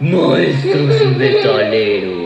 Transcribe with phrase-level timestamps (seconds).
[0.00, 2.24] Monstruos Metaleros.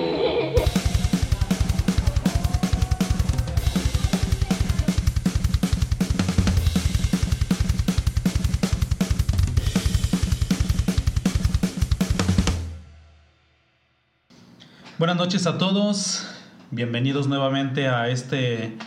[14.98, 16.26] Buenas noches a todos,
[16.71, 18.79] bienvenidos nuevamente a este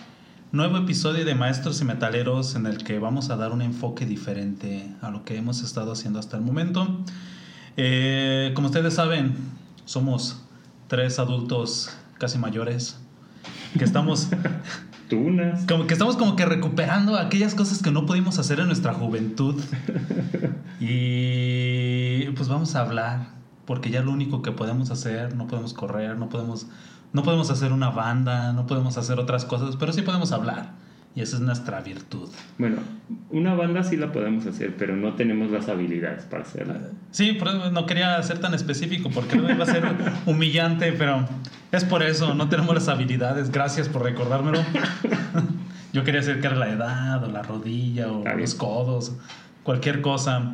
[0.52, 4.90] nuevo episodio de Maestros y Metaleros en el que vamos a dar un enfoque diferente
[5.02, 7.06] a lo que hemos estado haciendo hasta el momento.
[7.78, 9.36] Eh, como ustedes saben,
[9.86, 10.42] somos
[10.88, 13.00] tres adultos casi mayores
[13.78, 14.30] que estamos
[15.10, 15.66] Tunas.
[15.66, 19.62] como que estamos como que recuperando aquellas cosas que no pudimos hacer en nuestra juventud.
[20.84, 23.28] Y pues vamos a hablar,
[23.66, 26.66] porque ya lo único que podemos hacer, no podemos correr, no podemos
[27.14, 30.72] no podemos hacer una banda, no podemos hacer otras cosas, pero sí podemos hablar.
[31.14, 32.30] Y esa es nuestra virtud.
[32.58, 32.78] Bueno,
[33.32, 36.80] una banda sí la podemos hacer, pero no tenemos las habilidades para hacerla.
[37.12, 39.84] Sí, por eso no quería ser tan específico, porque no iba a ser
[40.26, 41.28] humillante, pero
[41.74, 43.52] es por eso, no tenemos las habilidades.
[43.52, 44.60] Gracias por recordármelo.
[45.94, 48.42] Yo quería decir que era la edad, o la rodilla, o Está bien.
[48.42, 49.14] los codos,
[49.64, 50.54] cualquier cosa.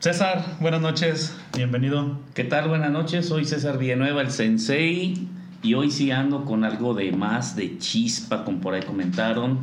[0.00, 2.18] César, buenas noches, bienvenido.
[2.34, 2.68] ¿Qué tal?
[2.68, 5.26] Buenas noches, soy César Villanueva, el sensei,
[5.62, 9.60] y hoy sí ando con algo de más de chispa, como por ahí comentaron,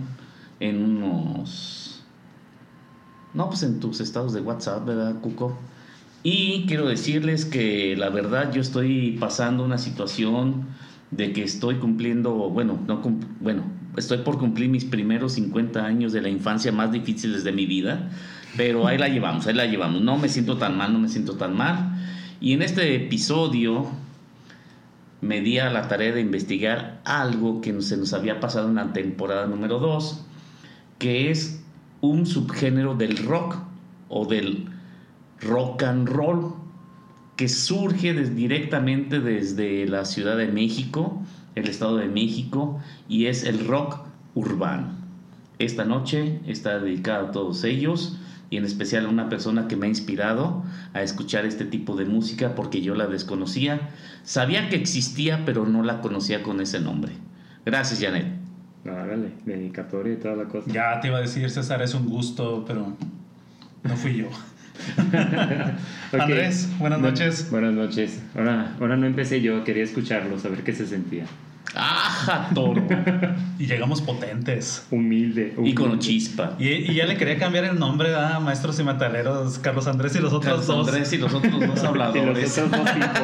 [0.62, 2.04] en unos...
[3.34, 5.58] No, pues en tus estados de WhatsApp, ¿verdad, Cuco?
[6.24, 10.68] Y quiero decirles que la verdad yo estoy pasando una situación
[11.10, 13.02] de que estoy cumpliendo, bueno, no
[13.40, 13.64] bueno,
[13.98, 18.12] estoy por cumplir mis primeros 50 años de la infancia más difíciles de mi vida,
[18.56, 20.02] pero ahí la llevamos, ahí la llevamos.
[20.02, 21.98] No me siento tan mal, no me siento tan mal.
[22.40, 23.88] Y en este episodio
[25.22, 28.94] me di a la tarea de investigar algo que se nos había pasado en la
[28.94, 30.26] temporada número 2,
[31.02, 31.64] que es
[32.00, 33.58] un subgénero del rock
[34.08, 34.68] o del
[35.42, 36.54] rock and roll
[37.36, 41.24] que surge directamente desde la Ciudad de México,
[41.56, 42.80] el Estado de México,
[43.10, 43.98] y es el rock
[44.36, 44.90] urbano.
[45.58, 48.20] Esta noche está dedicada a todos ellos
[48.52, 50.64] y en especial a una persona que me ha inspirado
[50.94, 53.90] a escuchar este tipo de música porque yo la desconocía.
[54.22, 57.14] Sabía que existía, pero no la conocía con ese nombre.
[57.66, 58.41] Gracias, Janet.
[58.86, 60.66] Hágale, dedicatoria y toda la cosa.
[60.72, 62.94] Ya te iba a decir, César, es un gusto, pero
[63.84, 64.28] no fui yo.
[66.14, 66.20] Ok.
[66.20, 67.48] Andrés, buenas Bu- noches.
[67.52, 68.22] Buenas noches.
[68.36, 71.24] Ahora, ahora no empecé yo, quería escucharlo, saber qué se sentía.
[71.76, 72.86] ¡Aja, toro!
[73.60, 74.86] Y llegamos potentes.
[74.92, 75.54] Humilde.
[75.64, 76.04] y con humilde.
[76.06, 76.56] chispa.
[76.60, 80.20] Y, y ya le quería cambiar el nombre a Maestros y Metaleros, Carlos Andrés y
[80.20, 80.88] los otros Carlos dos.
[80.90, 82.58] Andrés y los otros dos Y los habladores.
[82.58, 83.22] otros dos tipos.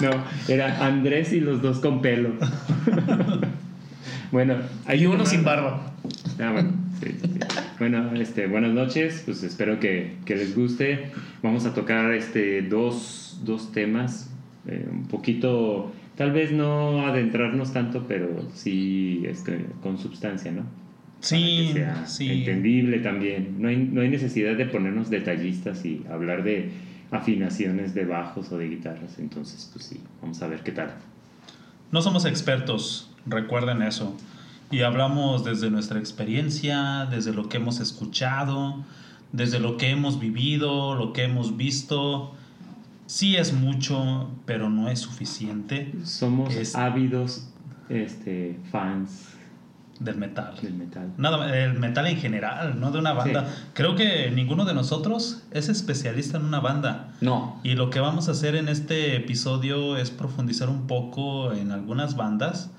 [0.00, 0.10] no,
[0.52, 2.30] era Andrés y los dos con pelo.
[4.30, 4.56] Bueno,
[4.86, 5.92] Hay uno sin barba.
[6.40, 6.72] Ah, bueno,
[7.02, 7.38] sí, sí.
[7.78, 11.10] Bueno, este, buenas noches, pues espero que, que les guste.
[11.42, 14.30] Vamos a tocar este, dos, dos temas,
[14.66, 20.64] eh, un poquito, tal vez no adentrarnos tanto, pero sí este, con sustancia, ¿no?
[21.20, 22.30] Sí, Para que sea sí.
[22.30, 23.56] entendible también.
[23.58, 26.70] No hay, no hay necesidad de ponernos detallistas y hablar de
[27.10, 29.18] afinaciones de bajos o de guitarras.
[29.18, 30.94] Entonces, pues sí, vamos a ver qué tal.
[31.90, 34.14] No somos expertos, recuerden eso.
[34.70, 38.76] Y hablamos desde nuestra experiencia, desde lo que hemos escuchado,
[39.32, 42.34] desde lo que hemos vivido, lo que hemos visto.
[43.06, 47.48] Sí es mucho, pero no es suficiente Somos Es- ávidos
[47.88, 49.28] este, fans
[49.98, 50.54] del metal.
[50.62, 51.10] del metal.
[51.16, 53.46] Nada, el metal en general, no de una banda.
[53.48, 53.62] Sí.
[53.72, 57.14] Creo que ninguno de nosotros es especialista en una banda.
[57.22, 57.58] No.
[57.64, 62.14] Y lo que vamos a hacer en este episodio es profundizar un poco en algunas
[62.14, 62.70] bandas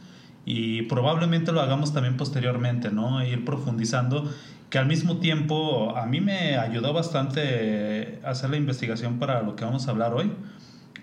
[0.50, 3.24] y probablemente lo hagamos también posteriormente, ¿no?
[3.24, 4.28] Ir profundizando,
[4.72, 9.64] que al mismo tiempo a mí me ayudó bastante hacer la investigación para lo que
[9.64, 10.32] vamos a hablar hoy,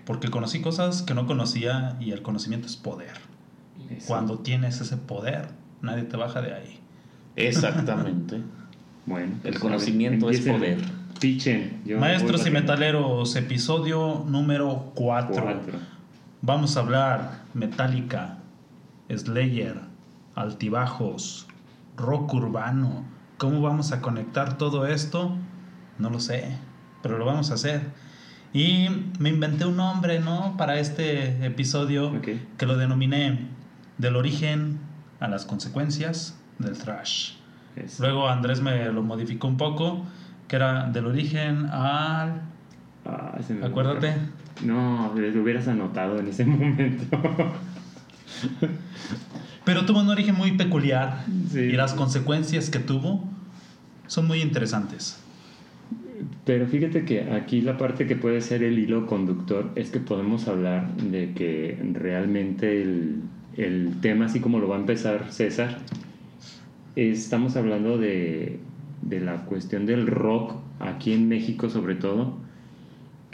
[0.05, 3.12] porque conocí cosas que no conocía y el conocimiento es poder.
[4.09, 5.47] Cuando tienes ese poder,
[5.81, 6.81] nadie te baja de ahí.
[7.37, 8.41] Exactamente.
[9.09, 10.79] Bueno, El pues, conocimiento a ver, es poder.
[11.20, 11.81] Pichen.
[12.00, 15.43] Maestros y metaleros, episodio número 4.
[15.44, 15.79] Cuatro.
[16.43, 18.38] Vamos a hablar Metallica,
[19.14, 19.81] Slayer,
[20.35, 21.47] altibajos,
[21.97, 23.05] rock urbano.
[23.38, 25.37] ¿Cómo vamos a conectar todo esto?
[25.99, 26.56] No lo sé,
[27.03, 27.91] pero lo vamos a hacer.
[28.53, 28.88] Y
[29.19, 30.56] me inventé un nombre, ¿no?
[30.56, 33.49] Para este episodio que lo denominé
[33.99, 34.79] del origen
[35.20, 37.32] a las consecuencias del thrash.
[37.76, 38.03] Eso.
[38.03, 40.05] Luego Andrés me lo modificó un poco,
[40.49, 42.43] que era del origen al...
[43.05, 44.17] Ah, Acuérdate.
[44.64, 47.19] No, lo hubieras anotado en ese momento.
[49.64, 51.58] Pero tuvo un origen muy peculiar Sí.
[51.61, 53.25] y las consecuencias que tuvo
[54.06, 55.19] son muy interesantes.
[56.44, 60.46] Pero fíjate que aquí la parte que puede ser el hilo conductor es que podemos
[60.49, 63.23] hablar de que realmente el,
[63.56, 65.79] el tema, así como lo va a empezar César,
[66.94, 68.61] estamos hablando de,
[69.02, 72.38] de la cuestión del rock aquí en México sobre todo,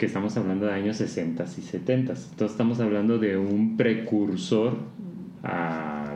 [0.03, 2.11] que estamos hablando de años 60 y 70.
[2.11, 4.77] Entonces estamos hablando de un precursor
[5.43, 6.15] a,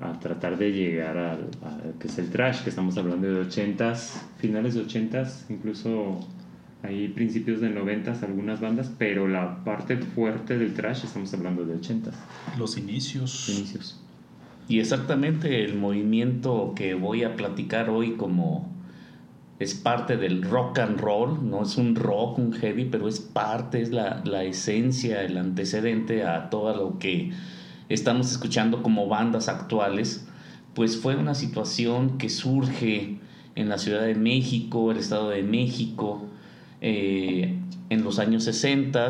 [0.00, 4.22] a tratar de llegar al a- que es el trash, que estamos hablando de 80s,
[4.38, 6.26] finales de 80s, incluso
[6.82, 11.74] ahí principios de 90s algunas bandas, pero la parte fuerte del trash estamos hablando de
[11.74, 12.14] 80s,
[12.58, 13.50] Los inicios.
[13.50, 14.00] inicios.
[14.68, 18.74] Y exactamente el movimiento que voy a platicar hoy como
[19.58, 23.80] es parte del rock and roll, no es un rock, un heavy, pero es parte,
[23.80, 27.32] es la, la esencia, el antecedente a todo lo que
[27.88, 30.26] estamos escuchando como bandas actuales,
[30.74, 33.18] pues fue una situación que surge
[33.54, 36.26] en la Ciudad de México, el Estado de México,
[36.80, 37.58] eh,
[37.88, 39.08] en los años 60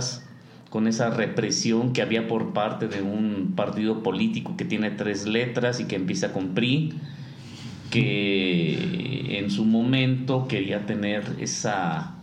[0.71, 5.81] con esa represión que había por parte de un partido político que tiene tres letras
[5.81, 6.93] y que empieza con PRI,
[7.91, 12.15] que en su momento quería tener esa,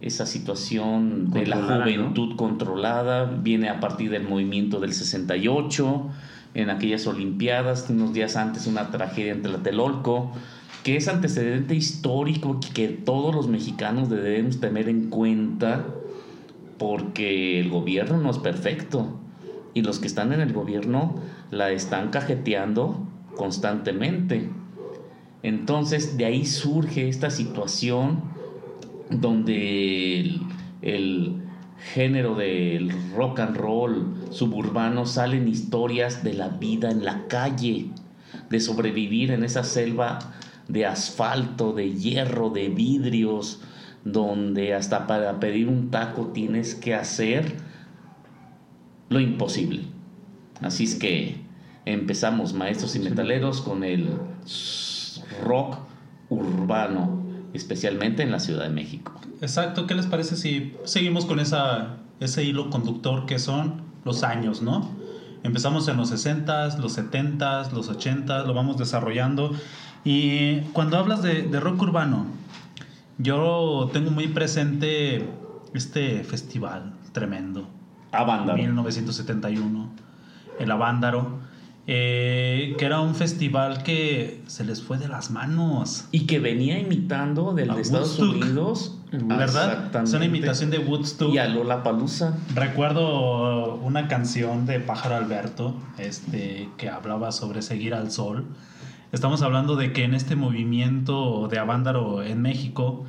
[0.00, 6.10] esa situación de la juventud controlada, viene a partir del movimiento del 68,
[6.54, 10.32] en aquellas Olimpiadas, unos días antes una tragedia en Tlatelolco,
[10.84, 15.86] que es antecedente histórico que todos los mexicanos debemos tener en cuenta
[16.78, 19.18] porque el gobierno no es perfecto
[19.72, 21.16] y los que están en el gobierno
[21.50, 23.06] la están cajeteando
[23.36, 24.48] constantemente.
[25.44, 28.22] Entonces de ahí surge esta situación
[29.10, 30.40] donde el,
[30.80, 31.42] el
[31.92, 37.90] género del rock and roll suburbano salen historias de la vida en la calle,
[38.48, 40.18] de sobrevivir en esa selva
[40.68, 43.60] de asfalto, de hierro, de vidrios,
[44.02, 47.54] donde hasta para pedir un taco tienes que hacer
[49.10, 49.82] lo imposible.
[50.62, 51.36] Así es que
[51.84, 54.08] empezamos, maestros y metaleros, con el
[55.42, 55.78] rock
[56.28, 57.22] urbano,
[57.52, 59.12] especialmente en la Ciudad de México.
[59.40, 64.62] Exacto, ¿qué les parece si seguimos con esa, ese hilo conductor que son los años,
[64.62, 64.90] ¿no?
[65.42, 69.52] Empezamos en los 60s, los 70s, los 80s, lo vamos desarrollando.
[70.04, 72.26] Y cuando hablas de, de rock urbano,
[73.18, 75.28] yo tengo muy presente
[75.74, 77.68] este festival tremendo,
[78.12, 78.58] Avándaro.
[78.58, 79.88] 1971,
[80.58, 81.40] el Avándaro,
[81.86, 86.06] eh, que era un festival que se les fue de las manos.
[86.12, 88.42] Y que venía imitando del A de Estados Woodstock.
[88.42, 88.98] Unidos.
[89.12, 89.90] ¿Verdad?
[90.02, 91.32] Es una imitación de Woodstock.
[91.34, 92.36] Y a Lola Palusa.
[92.54, 98.44] Recuerdo una canción de Pájaro Alberto este, que hablaba sobre seguir al sol.
[99.12, 103.04] Estamos hablando de que en este movimiento de Avándaro en México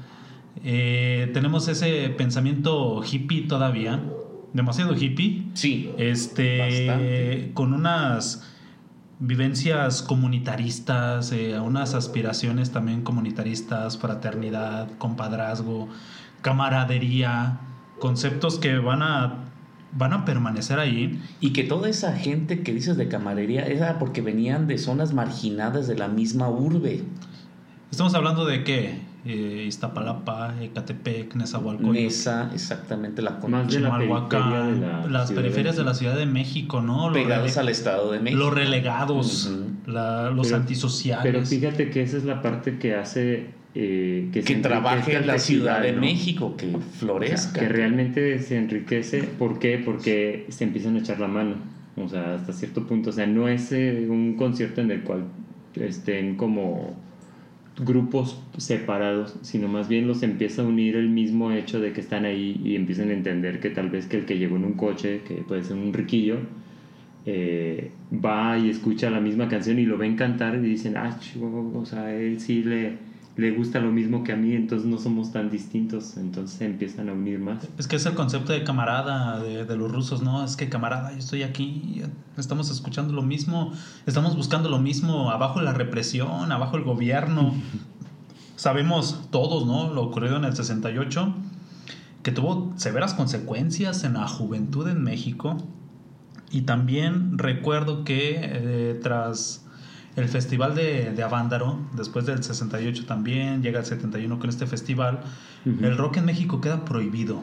[0.64, 4.00] eh, tenemos ese pensamiento hippie todavía,
[4.54, 5.90] demasiado hippie, Sí.
[5.98, 7.52] este, Bastante.
[7.56, 8.44] con unas
[9.20, 15.88] vivencias comunitaristas, eh, unas aspiraciones también comunitaristas, fraternidad, compadrazgo,
[16.42, 17.60] camaradería,
[18.00, 19.46] conceptos que van a,
[19.94, 21.22] van a permanecer ahí.
[21.40, 25.88] Y que toda esa gente que dices de camarería era porque venían de zonas marginadas
[25.88, 27.04] de la misma urbe.
[27.92, 29.15] Estamos hablando de qué?
[29.26, 31.94] Eh, Iztapalapa, Ecatepec, Nezahualcóyotl.
[32.00, 35.96] Nesa, exactamente la Más de la periferia de la las de periferias de, la.
[35.96, 37.10] Ciudad de México, ¿no?
[37.10, 38.44] Los pegados al Estado de México.
[38.44, 39.52] Los relegados,
[39.88, 41.24] la- los Pero- antisociales.
[41.26, 45.82] Pero fíjate que esa es la parte que hace eh, que, trabaje en la Ciudad
[45.82, 45.94] de.
[45.94, 47.60] México, que O sea, florezca.
[47.62, 49.24] que realmente se enriquece.
[49.24, 49.82] ¿Por qué?
[49.84, 51.56] Porque se empiezan a echar la mano.
[51.98, 53.10] O sea, hasta cierto punto.
[53.10, 55.24] O sea, no es eh, un concierto en el cual
[55.76, 56.96] estén como
[57.78, 62.26] grupos separados, sino más bien los empieza a unir el mismo hecho de que están
[62.26, 65.22] ahí y empiezan a entender que tal vez que el que llegó en un coche,
[65.28, 66.38] que puede ser un riquillo,
[67.26, 71.74] eh, va y escucha la misma canción y lo ven cantar y dicen, ah, chivo,
[71.76, 72.98] o sea, él sí le,
[73.38, 77.10] le gusta lo mismo que a mí, entonces no somos tan distintos, entonces se empiezan
[77.10, 77.68] a unir más.
[77.78, 80.46] Es que es el concepto de camarada de, de los rusos, ¿no?
[80.46, 82.02] Es que camarada, yo estoy aquí,
[82.38, 83.74] estamos escuchando lo mismo,
[84.06, 87.54] estamos buscando lo mismo, abajo la represión, abajo el gobierno.
[88.56, 89.94] Sabemos todos, ¿no?
[89.94, 91.34] Lo ocurrido en el 68,
[92.24, 95.58] que tuvo severas consecuencias en la juventud en México.
[96.52, 99.65] Y también recuerdo que eh, tras
[100.16, 105.22] el festival de, de Avándaro, después del 68 también, llega el 71 con este festival,
[105.66, 107.42] el rock en México queda prohibido.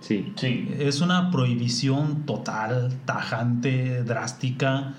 [0.00, 0.74] Sí, Sí.
[0.78, 4.94] Es una prohibición total, tajante, drástica.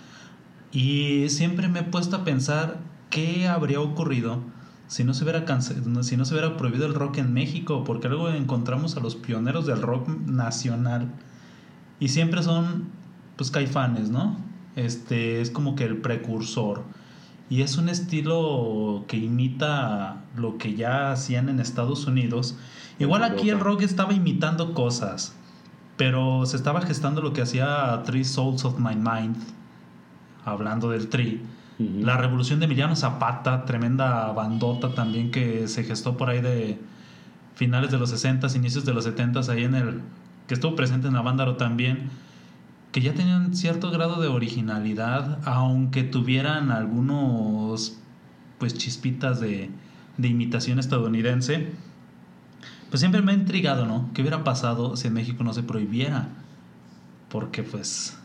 [0.72, 2.78] Y siempre me he puesto a pensar
[3.10, 4.40] qué habría ocurrido
[4.88, 8.30] si no se hubiera si no se hubiera prohibido el rock en México, porque luego
[8.30, 11.08] encontramos a los pioneros del rock nacional
[12.00, 12.90] y siempre son
[13.38, 14.38] pues caifanes, ¿no?
[14.75, 16.84] Este es como que el precursor
[17.51, 22.58] y es un estilo que imita lo que ya hacían en Estados Unidos.
[22.98, 25.36] Igual aquí el rock estaba imitando cosas,
[25.98, 29.36] pero se estaba gestando lo que hacía Three Souls of My Mind,
[30.46, 31.41] hablando del Tree.
[31.77, 36.79] La revolución de Emiliano Zapata, tremenda bandota también que se gestó por ahí de
[37.55, 40.01] finales de los 60, inicios de los 70, ahí en el.
[40.48, 42.12] que estuvo presente en Avándaro también,
[42.91, 47.98] que ya tenían cierto grado de originalidad, aunque tuvieran algunos.
[48.57, 49.69] pues chispitas de,
[50.17, 51.67] de imitación estadounidense.
[52.91, 54.10] Pues siempre me ha intrigado, ¿no?
[54.13, 56.27] ¿Qué hubiera pasado si en México no se prohibiera?
[57.29, 58.17] Porque pues.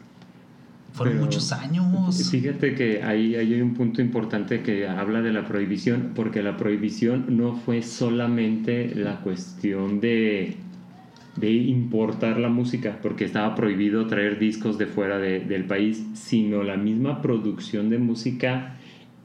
[0.92, 2.28] Fueron Pero- muchos años.
[2.30, 6.56] Fíjate que ahí, ahí hay un punto importante que habla de la prohibición, porque la
[6.56, 10.56] prohibición no fue solamente la cuestión de,
[11.36, 16.62] de importar la música, porque estaba prohibido traer discos de fuera de- del país, sino
[16.62, 18.76] la misma producción de música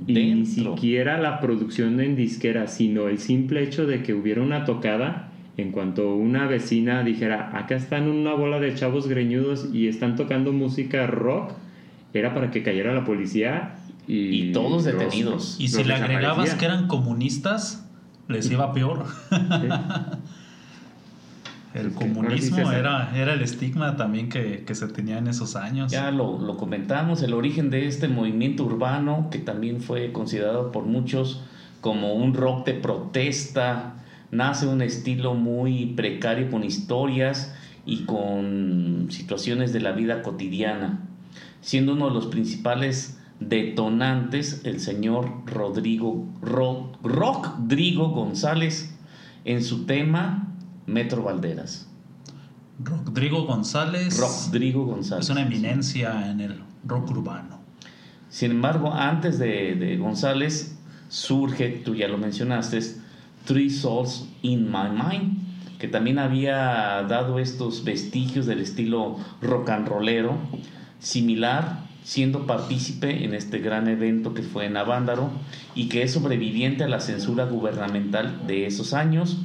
[0.06, 0.76] y ni Dentro.
[0.76, 5.28] siquiera la producción en disquera, sino el simple hecho de que hubiera una tocada.
[5.58, 10.54] En cuanto una vecina dijera, acá están una bola de chavos greñudos y están tocando
[10.54, 11.52] música rock,
[12.14, 13.76] era para que cayera la policía
[14.08, 15.58] y, Y todos los- detenidos.
[15.60, 17.88] Y si le agregabas que eran comunistas,
[18.28, 19.06] les iba peor.
[21.74, 25.92] El comunismo era, era el estigma también que, que se tenía en esos años.
[25.92, 30.86] Ya lo, lo comentamos, el origen de este movimiento urbano, que también fue considerado por
[30.86, 31.44] muchos
[31.80, 33.94] como un rock de protesta,
[34.32, 41.00] nace un estilo muy precario con historias y con situaciones de la vida cotidiana,
[41.62, 48.96] siendo uno de los principales detonantes el señor Rodrigo Ro- Rodrigo González
[49.46, 50.51] en su tema
[50.92, 51.88] Metro Valderas.
[52.84, 55.26] Rodrigo González Rodrigo González.
[55.26, 57.60] es una eminencia en el rock urbano.
[58.30, 60.78] Sin embargo, antes de, de González
[61.10, 62.80] surge, tú ya lo mencionaste,
[63.46, 65.38] Three Souls in My Mind,
[65.80, 70.38] que también había dado estos vestigios del estilo rock and rollero,
[71.00, 75.30] similar, siendo partícipe en este gran evento que fue en Avándaro
[75.76, 79.38] y que es sobreviviente a la censura gubernamental de esos años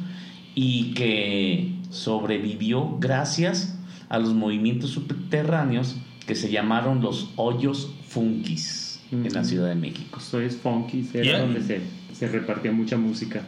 [0.56, 5.96] y que sobrevivió gracias a los movimientos subterráneos
[6.26, 9.44] que se llamaron los hoyos funkis en la.
[9.44, 10.18] Ciudad de México.
[10.18, 11.40] Funky, era Yeah.
[11.40, 11.80] donde se,
[12.12, 13.42] se repartía mucha música.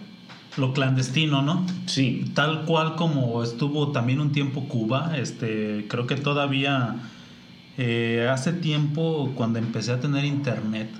[0.57, 1.67] Lo clandestino, ¿no?
[1.87, 6.97] Sí, Tal cual como estuvo también un tiempo Cuba, este, creo que todavía
[7.79, 10.91] eh, hace tiempo cuando empecé a tener internet,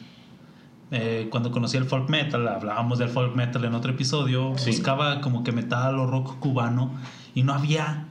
[0.91, 4.71] eh, cuando conocí el folk metal, hablábamos del folk metal en otro episodio, Sí.
[4.71, 6.93] buscaba como que metal o rock cubano
[7.35, 8.07] y no había,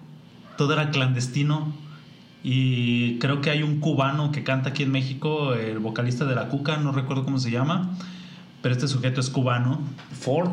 [0.58, 1.72] todo era clandestino.
[2.44, 6.48] Y creo que hay un cubano que canta aquí en México, el vocalista de la
[6.50, 7.90] Cuca, no recuerdo cómo se llama,
[8.62, 9.80] pero este sujeto es cubano.
[10.12, 10.52] Ford,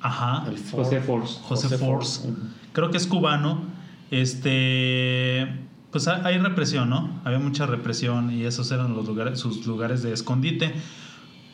[0.00, 0.44] Ajá.
[0.48, 0.84] el Ford.
[0.84, 1.40] José Force.
[1.42, 2.28] José Force.
[2.28, 2.36] Ujú.
[2.72, 3.62] Creo que es cubano.
[4.10, 5.46] Este,
[5.90, 7.20] pues ha- hay represión, ¿no?
[7.24, 10.72] Había mucha represión y esos eran los lugares, sus lugares de escondite.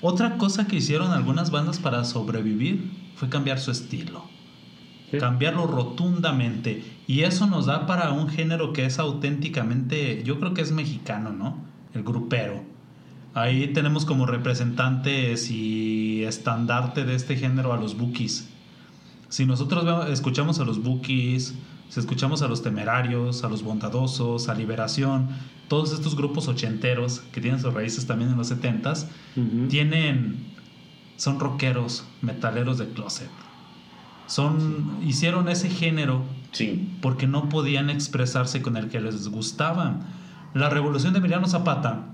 [0.01, 4.23] Otra cosa que hicieron algunas bandas para sobrevivir fue cambiar su estilo,
[5.11, 5.19] Sí.
[5.19, 6.85] cambiarlo rotundamente.
[7.07, 11.33] Y eso nos da para un género que es auténticamente, yo creo que es mexicano,
[11.33, 11.57] ¿no?
[11.95, 12.63] El grupero.
[13.35, 18.49] Ahí tenemos como representantes y estandarte de este género a los Bookies.
[19.29, 21.55] Si nosotros escuchamos a los Bookies,
[21.89, 25.29] si escuchamos a los Temerarios, a los Bondadosos, a Liberación,
[25.69, 29.69] todos estos grupos ochenteros que tienen sus raíces también en los setentas, Ujú.
[29.69, 30.47] tienen
[31.17, 33.29] son rockeros, metaleros de closet.
[34.27, 40.01] Son hicieron ese género Sí, porque no podían expresarse con el que les gustaba.
[40.55, 42.07] La revolución de Emiliano Zapata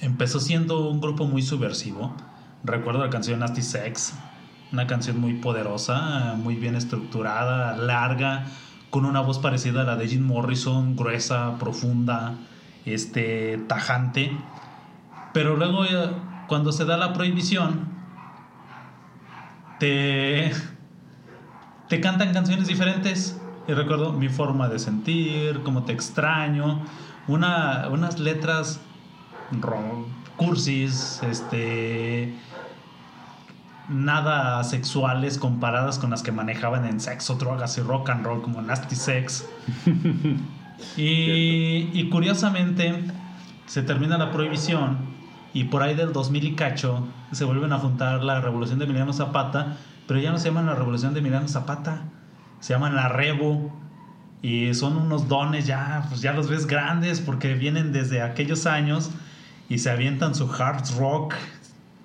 [0.00, 2.14] empezó siendo un grupo muy subversivo.
[2.62, 4.14] Recuerdo la canción Nasty Sex,
[4.72, 8.46] una canción muy poderosa, muy bien estructurada, larga,
[8.96, 12.32] con una voz parecida a la de Jim Morrison, gruesa, profunda,
[12.86, 14.34] este, tajante.
[15.34, 16.12] Pero luego, eh,
[16.48, 17.90] cuando se da la prohibición,
[19.78, 20.50] te,
[21.90, 23.38] te cantan canciones diferentes.
[23.68, 26.80] Y recuerdo mi forma de sentir, cómo te extraño,
[27.28, 28.80] una, unas letras
[30.38, 32.34] cursis, este,
[33.88, 38.62] nada sexuales comparadas con las que manejaban en sexo, drogas y rock and roll como
[38.62, 39.46] Nasty Sex.
[40.96, 43.04] y, y curiosamente
[43.66, 45.16] se termina la prohibición
[45.56, 49.12] y por ahí del 2000 y cacho se vuelven a juntar la revolución de Emiliano
[49.12, 52.02] Zapata, pero ya no se llaman la revolución de Emiliano Zapata,
[52.60, 53.72] se llaman la Revo.
[54.42, 59.10] Y son unos dones ya, pues ya los ves grandes porque vienen desde aquellos años
[59.68, 61.34] y se avientan su hard rock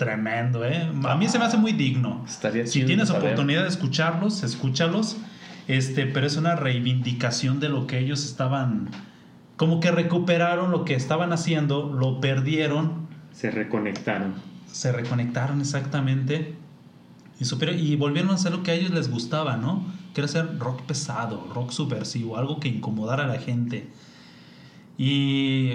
[0.06, 0.90] tremendo, ¿eh?
[1.04, 2.24] A mí se me hace muy digno.
[2.28, 3.24] Estaría Si tienes saber.
[3.24, 5.18] oportunidad de escucharlos, escúchalos.
[5.68, 8.90] Este, pero es una reivindicación de lo que ellos estaban,
[9.58, 14.34] como que recuperaron lo que estaban haciendo, lo perdieron, Se reconectaron.
[14.72, 16.56] se reconectaron exactamente
[17.40, 19.86] y, supieron- y volvieron a hacer lo que a ellos les gustaba, ¿no?
[20.16, 23.88] Que era hacer rock pesado, rock subversivo, algo que incomodara a la gente.
[24.98, 25.74] Y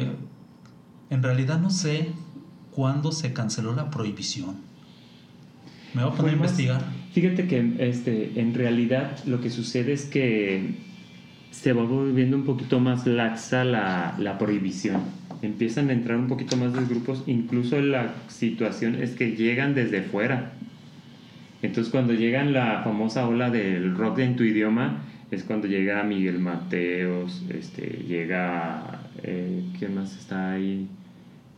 [1.11, 2.11] en realidad no sé
[2.77, 4.57] cuándo se canceló la prohibición.
[5.95, 6.83] Me voy a poner a Fue más- investigar.
[7.15, 10.75] Fíjate que este, en realidad lo que sucede es que
[11.51, 15.01] se va volviendo un poquito más laxa la, la prohibición.
[15.41, 20.03] Empiezan a entrar un poquito más los grupos, incluso la situación es que llegan desde
[20.03, 20.53] fuera.
[21.63, 26.39] Entonces cuando llegan la famosa ola del rock en tu idioma, es cuando llega Miguel
[26.41, 29.01] Mateos, este, llega...
[29.23, 30.87] Eh, ¿Quién más está ahí?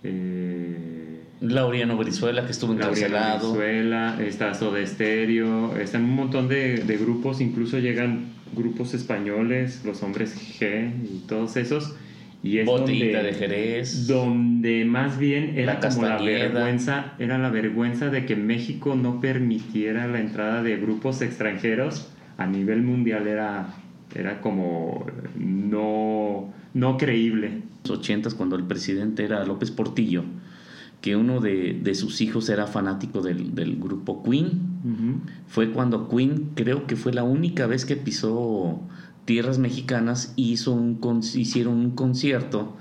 [0.04, 1.07] Eh,
[1.40, 3.52] Laureano Brizuela, que estuvo encarcelado.
[3.52, 10.02] Venezuela, está Soda Stereo, están un montón de, de grupos, incluso llegan grupos españoles, los
[10.02, 11.94] hombres G y todos esos.
[12.42, 14.06] Y es Botellita donde, de Jerez.
[14.06, 19.20] donde más bien era La como la vergüenza, era la vergüenza de que México no
[19.20, 23.74] permitiera la entrada de grupos extranjeros a nivel mundial era,
[24.14, 25.04] era como
[25.36, 27.62] no, no creíble.
[27.82, 30.22] los 80 cuando el presidente era López Portillo,
[31.00, 34.66] que uno de, de sus hijos era fanático del, del grupo Queen.
[35.46, 38.80] Fue cuando Queen, creo que fue la única vez que pisó
[39.24, 40.98] tierras mexicanas, hizo un,
[41.34, 42.76] hicieron un concierto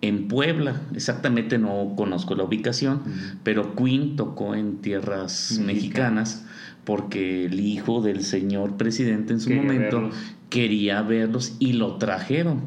[0.00, 0.80] en Puebla.
[0.94, 3.02] Exactamente no conozco la ubicación,
[3.42, 5.66] pero Queen tocó en tierras Mexicanas.
[5.66, 6.46] mexicanas
[6.84, 10.16] porque el hijo del señor presidente en su Quería momento verlos.
[10.48, 12.62] quería verlos y lo trajeron.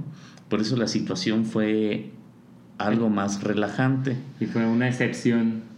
[0.49, 2.11] Por eso la situación fue
[2.77, 4.17] algo más relajante.
[4.39, 5.73] Y fue una excepción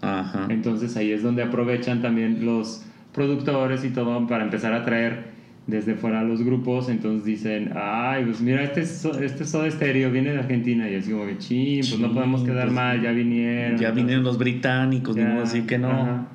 [0.00, 0.46] Ajá.
[0.48, 5.28] Entonces ahí es donde aprovechan también los productores y todo para empezar a traer
[5.66, 6.88] desde fuera los grupos.
[6.88, 10.88] Entonces dicen, ay, pues mira, este, este Soda Stereo viene de Argentina.
[10.88, 13.78] Y es como que, chin, pues no podemos quedar pues, mal, ya vinieron.
[13.78, 15.90] Ya vinieron los británicos, Ya, ni modo decir que no.
[15.90, 16.26] ajá,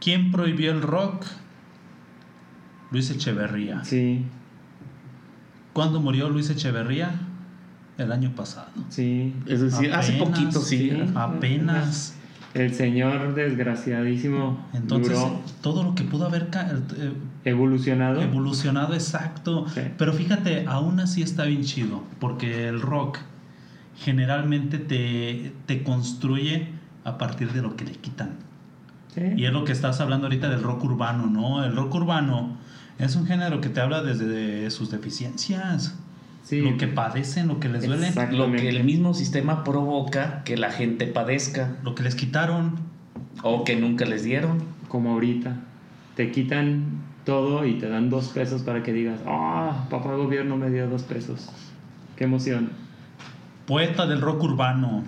[0.00, 1.24] ¿Quién prohibió el rock?
[2.90, 3.84] Luis Echeverría.
[3.84, 4.22] Sí,
[5.72, 7.12] ¿Cuándo murió Luis Echeverría?
[7.98, 8.68] El año pasado.
[8.88, 9.34] sí.
[9.46, 10.90] Es decir, hace poquito sí.
[10.90, 11.12] sí.
[11.14, 12.16] Apenas.
[12.54, 17.12] El señor desgraciadísimo Entonces, duró todo lo que pudo haber eh,
[17.44, 18.20] evolucionado.
[18.20, 19.66] evolucionado exacto.
[19.72, 19.80] Sí.
[19.96, 23.20] Pero fíjate, aún así está bien chido, porque el rock
[23.96, 26.68] generalmente te, te construye
[27.04, 28.36] a partir de lo que le quitan.
[29.14, 29.22] Sí.
[29.36, 31.64] Y es lo que estás hablando ahorita del rock urbano, ¿no?
[31.64, 32.58] El rock urbano
[32.98, 35.98] es un género que te habla desde sus deficiencias,
[36.42, 36.60] Sí.
[36.60, 38.36] lo que padecen, lo que les duele, Exacto.
[38.36, 42.92] Lo que el mismo sistema provoca que la gente padezca lo que les quitaron.
[43.42, 44.62] o que nunca les dieron.
[44.88, 45.56] como ahorita.
[46.16, 50.70] Te quitan todo y te dan dos pesos para que digas, ah, papá gobierno me
[50.70, 51.48] dio dos pesos.
[52.16, 52.70] Qué emoción.
[53.66, 55.04] Poeta del rock urbano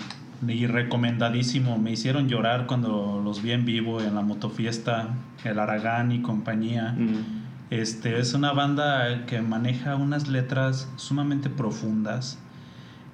[0.46, 1.78] y recomendadísimo.
[1.78, 5.10] Me hicieron llorar cuando los vi en vivo en la motofiesta,
[5.44, 6.94] el Aragán y compañía.
[6.96, 7.43] Mm.
[7.74, 12.38] Este es una banda que maneja unas letras sumamente profundas.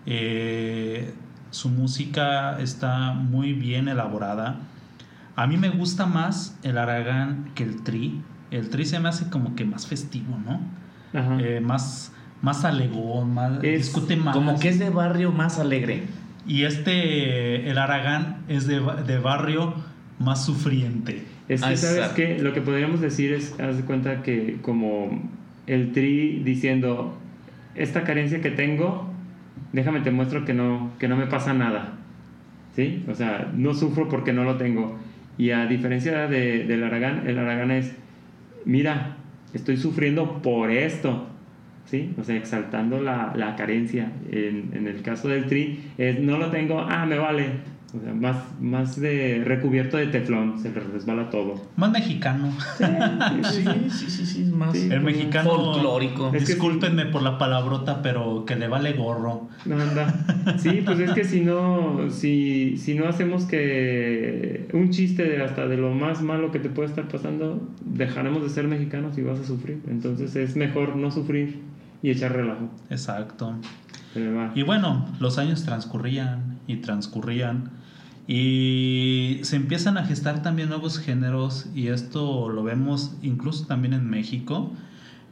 [0.04, 1.14] Eh,
[1.50, 4.56] su música está muy bien elaborada.
[5.34, 8.20] A mí me gusta más el Aragán que el Tri.
[8.50, 10.60] El Tri se me hace como que más festivo, ¿no?
[11.18, 11.40] Ajá.
[11.40, 14.36] Eh, más, más alegón, más, Es discute más.
[14.36, 16.06] Como que es de barrio más alegre.
[16.46, 19.74] Y este, el Aragán, es de, de barrio
[20.18, 21.26] más sufriente.
[21.50, 22.38] Es que, ¿sabes qué?
[22.38, 25.28] Lo que podríamos decir es, haz de cuenta que como
[25.66, 27.18] el tri diciendo,
[27.74, 29.10] esta carencia que tengo,
[29.72, 31.94] déjame te muestro que no, que no me pasa nada.
[32.76, 33.04] ¿Sí?
[33.10, 34.96] O sea, no sufro porque no lo tengo.
[35.38, 37.96] Y a diferencia de, del Aragán, el Aragán es,
[38.64, 39.16] mira,
[39.52, 41.26] estoy sufriendo por esto.
[41.86, 42.14] ¿Sí?
[42.16, 44.12] O sea, exaltando la, la carencia.
[44.30, 47.46] En, en el caso del tri, es, no lo tengo, ah, me vale.
[47.92, 51.60] O sea, más, más de recubierto de teflón, se le resbala todo.
[51.76, 52.52] Más mexicano.
[53.50, 54.88] Sí, sí, sí, sí, es más Sí.
[54.90, 55.50] El mexicano.
[55.50, 56.28] folclórico.
[56.32, 59.48] Es que Discúlpenme por la palabrota, pero que le vale gorro.
[59.64, 60.14] No, anda.
[60.58, 65.66] Sí, pues es que si no, si, si no hacemos que un chiste de hasta
[65.66, 69.40] de lo más malo que te puede estar pasando, dejaremos de ser mexicanos y vas
[69.40, 69.82] a sufrir.
[69.88, 71.60] Entonces es mejor no sufrir
[72.02, 72.68] y echar relajo.
[72.88, 73.54] Exacto.
[74.54, 77.70] Y bueno, los años transcurrían y transcurrían.
[78.26, 84.08] Y se empiezan a gestar también nuevos géneros y esto lo vemos incluso también en
[84.08, 84.72] México.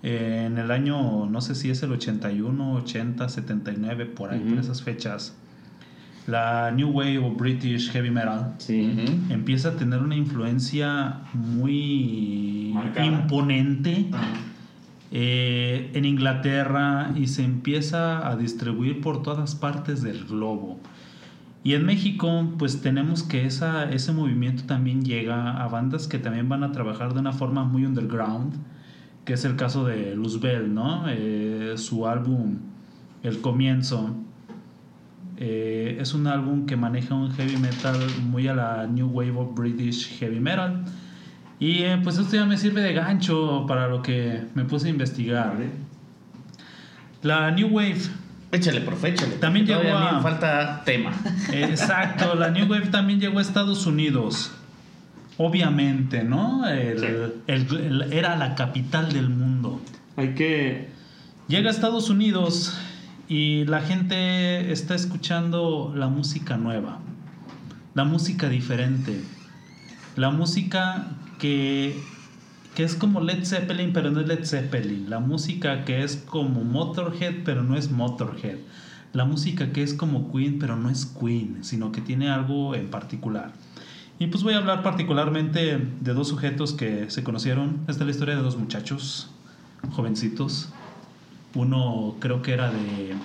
[0.03, 4.53] Eh, en el año, no sé si es el 81, 80, 79, por ahí, por
[4.53, 4.61] Ujú.
[4.61, 5.35] esas fechas.
[6.27, 8.95] La New Wave of British Heavy Metal Sí.
[9.31, 13.07] Empieza a tener una influencia muy Marcada.
[13.07, 14.11] imponente
[15.11, 20.79] eh, en Inglaterra y se empieza a distribuir por todas partes del globo.
[21.65, 26.49] Y en México, pues tenemos que esa, ese movimiento también llega a bandas que también
[26.49, 28.55] van a trabajar de una forma muy underground,
[29.25, 31.05] que es el caso de Luzbel, ¿no?
[31.09, 32.59] Eh, su álbum
[33.23, 34.15] El Comienzo
[35.41, 39.55] eh, es un álbum que maneja un heavy metal muy a la New Wave of
[39.55, 40.85] British Heavy Metal.
[41.61, 44.91] Y eh, pues esto ya me sirve de gancho para lo que me puse a
[44.91, 45.57] investigar.
[47.23, 48.03] La New Wave
[48.51, 49.35] Échale, profe, échale.
[49.37, 51.13] También llegó a- me falta tema.
[51.53, 54.53] Exacto, la New Wave también llegó a Estados Unidos.
[55.37, 56.67] Obviamente, ¿no?
[56.67, 57.07] El- Sí.
[57.47, 59.81] el- el- era la capital del mundo.
[60.17, 60.89] Hay que.
[61.47, 62.77] Llega a Estados Unidos
[63.29, 66.99] y la gente está escuchando la música nueva,
[67.95, 69.21] la música diferente,
[70.17, 71.07] la música
[71.39, 72.03] que,
[72.79, 76.63] que es como Led Zeppelin, pero no es Led Zeppelin, la música que es como
[76.63, 78.59] Motorhead, pero no es Motorhead,
[79.13, 82.89] la música que es como Queen, pero no es Queen, sino que tiene algo en
[82.89, 83.51] particular.
[84.21, 87.81] Y pues voy a hablar particularmente de dos sujetos que se conocieron.
[87.89, 89.29] Esta es la historia de dos muchachos
[89.91, 90.69] jovencitos.
[91.57, 93.17] Uno creo que era de...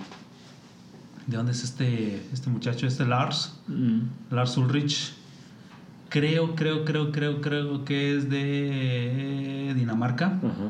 [1.27, 2.87] ¿De dónde es este, este muchacho?
[2.87, 3.55] Este Lars.
[3.67, 3.99] Mm.
[4.31, 5.13] Lars Ulrich.
[6.13, 10.39] Creo, creo, creo, creo, creo que es de Dinamarca.
[10.43, 10.69] Ajá.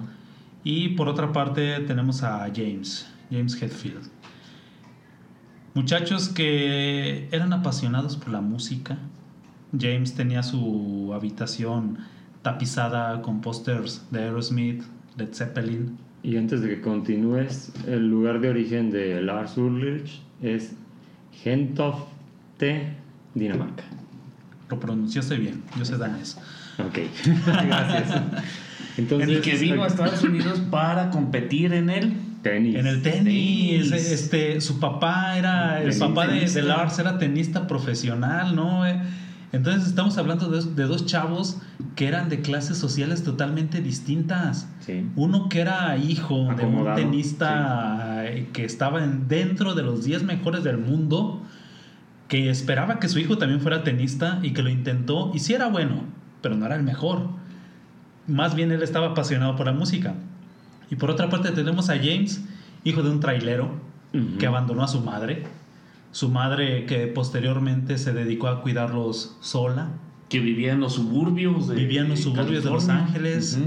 [0.64, 4.08] Y por otra parte tenemos a James, James Hetfield.
[5.74, 8.98] Muchachos que eran apasionados por la música.
[9.78, 11.98] James tenía su habitación
[12.42, 14.84] tapizada con pósters de Aerosmith,
[15.18, 15.98] Led Zeppelin.
[16.24, 20.74] Y antes de que continúes, el lugar de origen de Lars Ulrich es
[21.34, 22.96] Gentofte,
[23.36, 23.84] Dinamarca.
[24.74, 26.38] Lo pronunciaste bien, yo sé danés.
[26.80, 26.98] Ok,
[27.46, 28.22] gracias.
[28.98, 32.14] Entonces, y que vino a Estados Unidos para competir en el.
[32.42, 32.76] tenis.
[32.76, 34.12] En el tenis, Tenis.
[34.12, 38.86] este, su papá era, el papá de, de Lars era tenista profesional, ¿no?
[38.88, 39.00] Eh,
[39.52, 41.58] Entonces estamos hablando de, de dos chavos
[41.96, 44.68] que eran de clases sociales totalmente distintas.
[44.86, 45.06] Sí.
[45.16, 50.24] Uno que era hijo de un tenista eh, que estaba en- dentro de los 10
[50.24, 51.42] mejores del mundo,
[52.34, 55.68] que esperaba que su hijo también fuera tenista y que lo intentó y sí era
[55.68, 56.02] bueno,
[56.42, 57.30] pero no era el mejor.
[58.26, 60.16] Más bien él estaba apasionado por la música.
[60.90, 62.44] Y por otra parte tenemos a James,
[62.86, 63.70] hijo de un trailero
[64.40, 65.44] que abandonó a su madre.
[66.12, 69.90] Su madre que posteriormente se dedicó a cuidarlos sola.
[70.28, 71.76] Que vivía en los suburbios de.
[71.76, 72.90] Vivía en los suburbios de Los.
[72.90, 73.60] Ángeles.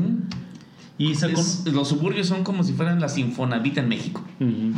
[0.99, 4.25] Y Es- los suburbios son como si fueran las Infonavit en México.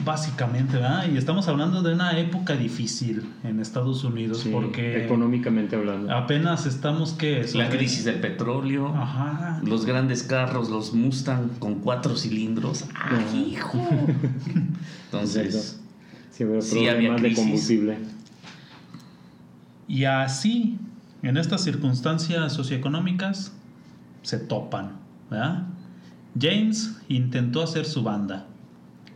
[0.04, 1.06] Básicamente, ¿verdad?
[1.12, 6.12] Y estamos hablando de una época difícil en Estados Unidos Sí, porque económicamente hablando.
[6.12, 7.46] apenas estamos que...
[7.54, 8.88] La crisis del petróleo.
[8.96, 9.60] Ajá.
[9.64, 12.84] Los grandes carros, los Mustang con cuatro cilindros.
[12.96, 13.80] ¡Ah, hijo!
[15.04, 15.80] Entonces,
[16.32, 17.38] Sí, pero sí había de crisis.
[17.38, 17.98] combustible.
[19.86, 20.78] Y así,
[21.22, 23.52] en estas circunstancias socioeconómicas,
[24.22, 24.92] se topan,
[25.30, 25.64] ¿verdad?
[26.38, 28.46] James intentó hacer su banda.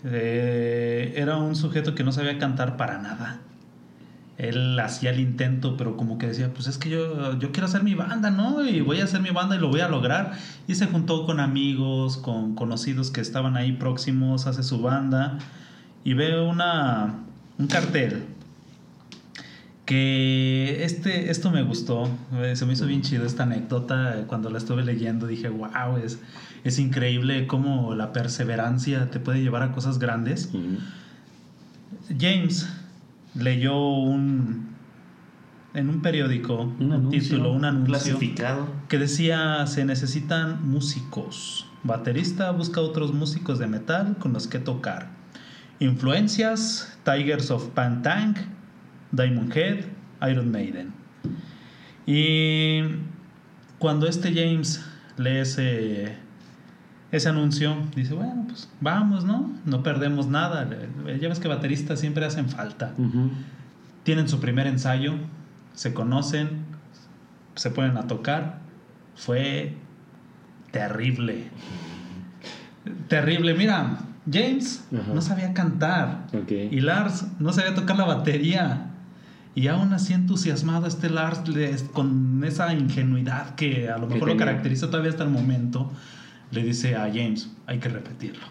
[0.04, 3.40] Eh, era un sujeto que no sabía cantar para nada.
[4.38, 7.84] Él hacía el intento, pero como que decía, pues es que yo, yo quiero hacer
[7.84, 8.64] mi banda, ¿no?
[8.64, 10.32] Y voy a hacer mi banda y lo voy a lograr.
[10.66, 15.38] Y se juntó con amigos, con conocidos que estaban ahí próximos, hace su banda.
[16.02, 17.20] Y ve una,
[17.58, 18.24] un cartel
[19.84, 24.48] que este, esto me gustó, eh, se me hizo bien chido esta anécdota, eh, cuando
[24.48, 26.20] la estuve leyendo dije, wow, es,
[26.64, 30.50] es increíble cómo la perseverancia te puede llevar a cosas grandes.
[32.18, 32.68] James
[33.34, 34.68] leyó un,
[35.74, 38.68] en un periódico, un anuncio, título, un anuncio clasificado.
[38.88, 45.10] que decía, se necesitan músicos, baterista busca otros músicos de metal con los que tocar.
[45.80, 48.36] Influencias, Tigers of Pantang,
[49.10, 49.86] Diamond Head,
[50.30, 50.92] Iron Maiden.
[52.06, 52.82] Y
[53.78, 54.84] cuando este James
[55.16, 56.16] lee ese,
[57.12, 59.52] ese anuncio, dice, bueno, pues vamos, ¿no?
[59.66, 60.68] No perdemos nada.
[61.20, 62.94] Ya ves que bateristas siempre hacen falta.
[62.96, 63.30] Ujú.
[64.02, 65.14] Tienen su primer ensayo,
[65.74, 66.64] se conocen,
[67.54, 68.60] se ponen a tocar.
[69.14, 69.76] Fue
[70.70, 71.48] terrible.
[73.08, 73.54] Terrible.
[73.54, 73.98] Mira,
[74.30, 75.12] James Ajá.
[75.12, 76.26] no sabía cantar.
[76.32, 76.50] Ok.
[76.70, 78.86] Y Lars no sabía tocar la batería.
[79.54, 81.42] Y aún así entusiasmado este Lars
[81.92, 85.92] con esa ingenuidad que a lo mejor lo caracteriza todavía hasta el momento,
[86.52, 88.44] le dice a James, hay que repetirlo.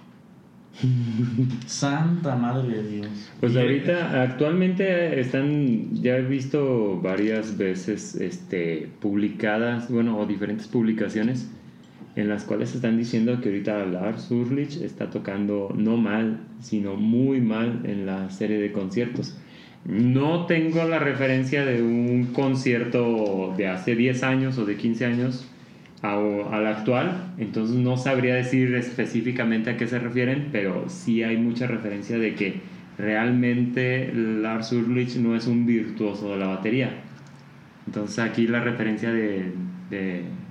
[1.67, 3.31] Santa madre de Dios.
[3.39, 11.49] Pues ahorita, actualmente están, ya he visto varias veces este, publicadas, bueno, o diferentes publicaciones
[12.15, 17.39] en las cuales están diciendo que ahorita Lars Ulrich está tocando no mal, sino muy
[17.39, 19.37] mal en la serie de conciertos.
[19.85, 25.50] No tengo la referencia de un concierto de hace 10 años o de 15 años
[26.03, 26.15] a-
[26.51, 31.67] al actual, entonces no sabría decir específicamente a qué se refieren, pero sí hay mucha
[31.67, 32.55] referencia de que
[32.97, 36.89] realmente Lars Ulrich no es un virtuoso de la batería.
[37.87, 39.51] Entonces aquí la referencia de-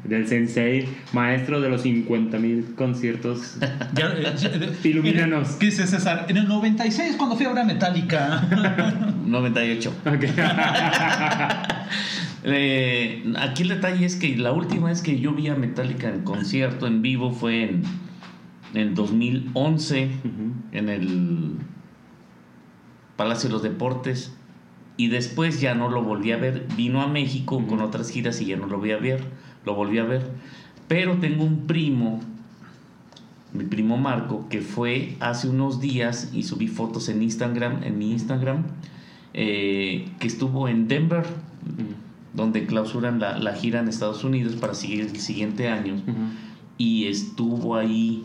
[0.04, 3.58] del sensei, maestro de los 50.000 conciertos.
[3.94, 5.50] Ya, eh, ya, eh, Ilumínanos.
[5.52, 6.26] ¿Qué dice César?
[6.28, 8.42] En el 96, cuando fui a ver a Metallica.
[9.26, 9.92] 98.
[10.06, 10.24] Ok.
[12.42, 16.22] Eh, aquí el detalle es que la última vez que yo vi a Metallica en
[16.22, 17.82] concierto en vivo fue en,
[18.72, 20.52] en 2011 Ujú.
[20.72, 21.56] en el
[23.16, 24.34] Palacio de los Deportes
[24.96, 26.66] y después ya no lo volví a ver.
[26.76, 29.22] Vino a México con otras giras y ya no lo voy a ver,
[29.64, 30.30] lo volví a ver.
[30.88, 32.20] Pero tengo un primo,
[33.52, 38.12] mi primo Marco, que fue hace unos días y subí fotos en Instagram, en mi
[38.12, 38.64] Instagram,
[39.34, 41.24] eh, que estuvo en Denver,
[42.34, 46.02] donde clausuran la, la gira en Estados Unidos para seguir el siguiente año
[46.80, 48.24] y estuvo ahí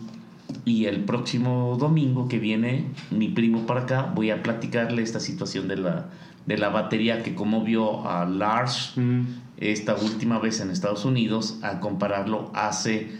[0.63, 5.67] y el próximo domingo que viene mi primo para acá voy a platicarle esta situación
[5.67, 6.05] de la
[6.45, 8.93] de la batería que como vio a Lars.
[9.57, 13.11] Esta última vez en Estados Unidos a compararlo hace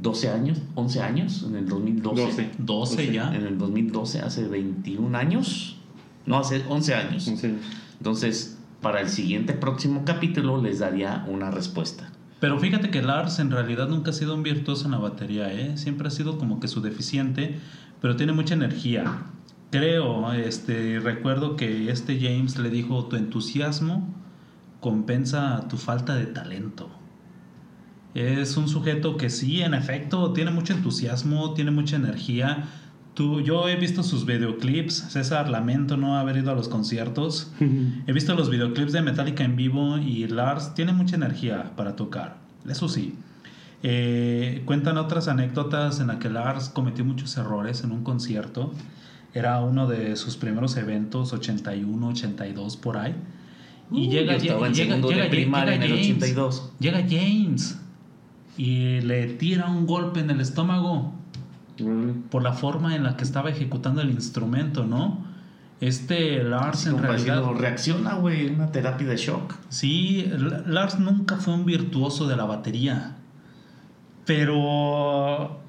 [0.00, 2.50] 12 años 11 años en el 2012 12.
[2.58, 3.34] 12 ya.
[3.34, 5.76] en el 2012 hace 21 años
[6.26, 7.52] no hace 11 años Entonces,
[7.98, 13.50] entonces para el siguiente próximo capítulo les daría una respuesta Pero fíjate que Lars en
[13.50, 15.76] realidad nunca ha sido un virtuoso en la batería, ¿eh?
[15.76, 17.58] Siempre ha sido como que su deficiente,
[18.00, 19.24] pero tiene mucha energía.
[19.72, 24.06] Creo, este, recuerdo que este James le dijo, tu entusiasmo
[24.80, 26.90] compensa tu falta de talento.
[28.14, 32.64] Es un sujeto que sí, en efecto, tiene mucho entusiasmo, tiene mucha energía.
[33.14, 37.52] Tú, yo he visto sus videoclips, César, lamento no haber ido a los conciertos.
[38.06, 42.38] He visto los videoclips de Metallica en vivo y Lars tiene mucha energía para tocar,
[42.68, 43.16] eso sí.
[43.82, 48.72] Eh, cuentan otras anécdotas en las que Lars cometió muchos errores en un concierto.
[49.34, 53.14] Era uno de sus primeros eventos, 81, 82 por ahí.
[53.90, 56.06] Y llega, yo estaba en llega- segundo de llega- primaria en el James.
[56.08, 56.72] 82.
[56.78, 57.80] Llega James
[58.56, 61.14] y le tira un golpe en el estómago
[62.30, 65.24] por la forma en la que estaba ejecutando el instrumento, ¿no?
[65.80, 67.44] Este Lars en realidad...
[67.56, 69.54] reacciona, güey, una terapia de shock.
[69.68, 70.28] Sí,
[70.66, 73.14] Lars nunca fue un virtuoso de la batería.
[74.24, 75.60] Pero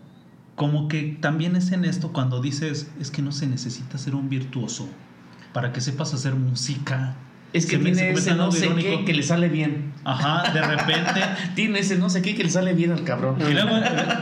[0.55, 4.29] como que también es en esto cuando dices, es que no se necesita ser un
[4.29, 4.89] virtuoso
[5.53, 7.15] para que sepas hacer música.
[7.51, 8.89] Es que Se me- se tiene ese no sé irónico.
[8.99, 9.91] qué que le sale bien.
[10.03, 11.21] Ajá, de repente.
[11.55, 13.37] Tiene ese no sé qué que le sale bien al cabrón.
[13.39, 13.71] y luego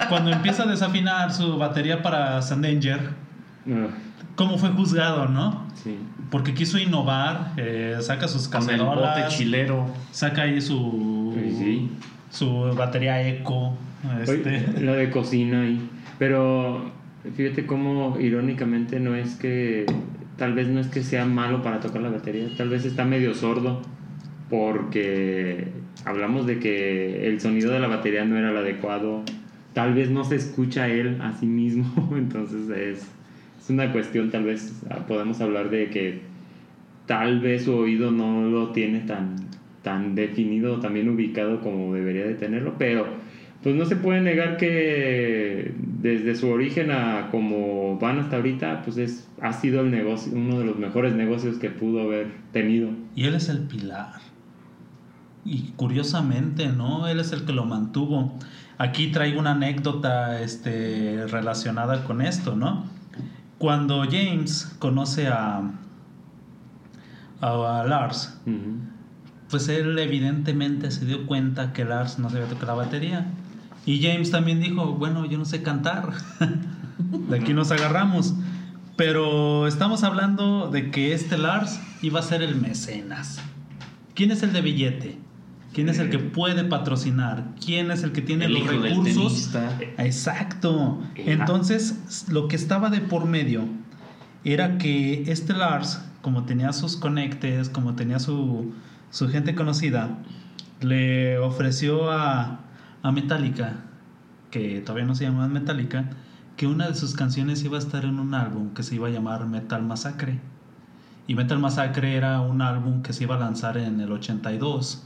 [0.10, 3.10] cuando empieza a desafinar su batería para Sandanger,
[3.70, 3.88] Ah,
[4.36, 5.68] ¿cómo fue juzgado, no?
[5.84, 5.98] sí.
[6.30, 9.86] Porque quiso innovar, eh, saca sus Con el bote cacerolas, chilero.
[10.12, 11.92] saca ahí su, Sí, sí.
[12.32, 13.78] su batería eco.
[14.22, 14.66] Este.
[14.78, 15.90] Oye, la de cocina ahí.
[16.20, 16.92] Pero
[17.36, 19.86] fíjate cómo irónicamente no es que,
[20.38, 23.34] tal vez no es que sea malo para tocar la batería, tal vez está medio
[23.34, 23.82] sordo
[24.50, 25.68] porque
[26.06, 29.24] hablamos de que el sonido de la batería no era el adecuado,
[29.74, 33.08] tal vez no se escucha él a sí mismo, entonces es,
[33.60, 36.22] es una cuestión, tal vez ah, podemos hablar de que
[37.06, 39.36] tal vez su oído no lo tiene tan,
[39.82, 43.08] tan definido, tan bien ubicado como debería de tenerlo, pero
[43.64, 45.72] pues no se puede negar que
[46.02, 50.60] desde su origen a como van hasta ahorita, pues es, ha sido el negocio, uno
[50.60, 52.90] de los mejores negocios que pudo haber tenido.
[53.16, 54.14] Y él es el pilar.
[55.44, 57.08] Y curiosamente, ¿no?
[57.08, 58.38] Él es el que lo mantuvo.
[58.78, 62.86] Aquí traigo una anécdota este, relacionada con esto, ¿no?
[63.58, 65.62] Cuando James conoce a,
[67.42, 68.40] a, a Lars,
[69.50, 73.26] pues él evidentemente se dio cuenta que Lars no sabía tocar la batería.
[73.88, 76.12] Y James también dijo, bueno, yo no sé cantar.
[77.30, 78.36] de aquí nos agarramos.
[78.98, 83.40] Pero estamos hablando de que este Lars iba a ser el mecenas.
[84.14, 85.18] ¿Quién es el de billete?
[85.74, 87.46] ¿Quién es el que puede patrocinar?
[87.64, 89.52] ¿Quién es el que tiene El los hijo recursos?
[89.98, 91.02] Exacto.
[91.16, 93.64] Entonces, lo que estaba de por medio
[94.44, 98.74] era que este Lars como tenía sus conectes, como tenía su,
[99.12, 100.18] su gente conocida,
[100.82, 102.67] le ofreció a,
[103.08, 103.78] a Metallica,
[104.52, 106.10] que todavía no se llama Metallica,
[106.56, 109.12] que una de sus canciones iba a estar en un álbum que se iba a
[109.12, 110.40] llamar Metal Massacre.
[111.28, 115.04] Y Metal Massacre era un álbum que se iba a lanzar en el 82.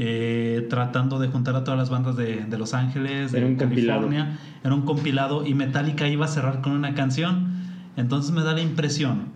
[0.00, 3.56] eh, tratando de juntar a todas las bandas de, de Los Ángeles, de Era un
[3.56, 4.38] California.
[4.62, 7.48] Era un compilado y Metallica iba a cerrar con una canción.
[7.96, 9.32] Entonces me da la impresión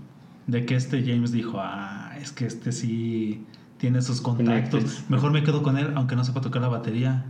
[0.46, 3.44] de que este James dijo, ah, es que este sí
[3.78, 5.02] tiene sus contactos.
[5.08, 7.24] Mejor me quedo con él, aunque no sepa tocar la batería.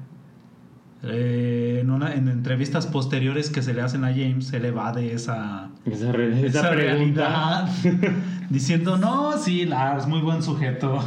[1.05, 4.93] Eh, en, una, en entrevistas posteriores que se le hacen a James, se le va
[4.93, 7.67] de esa, Esa, re- esa esa pregunta.
[7.85, 8.15] realidad,
[8.51, 11.01] diciendo, no, sí, Lars, muy buen sujeto.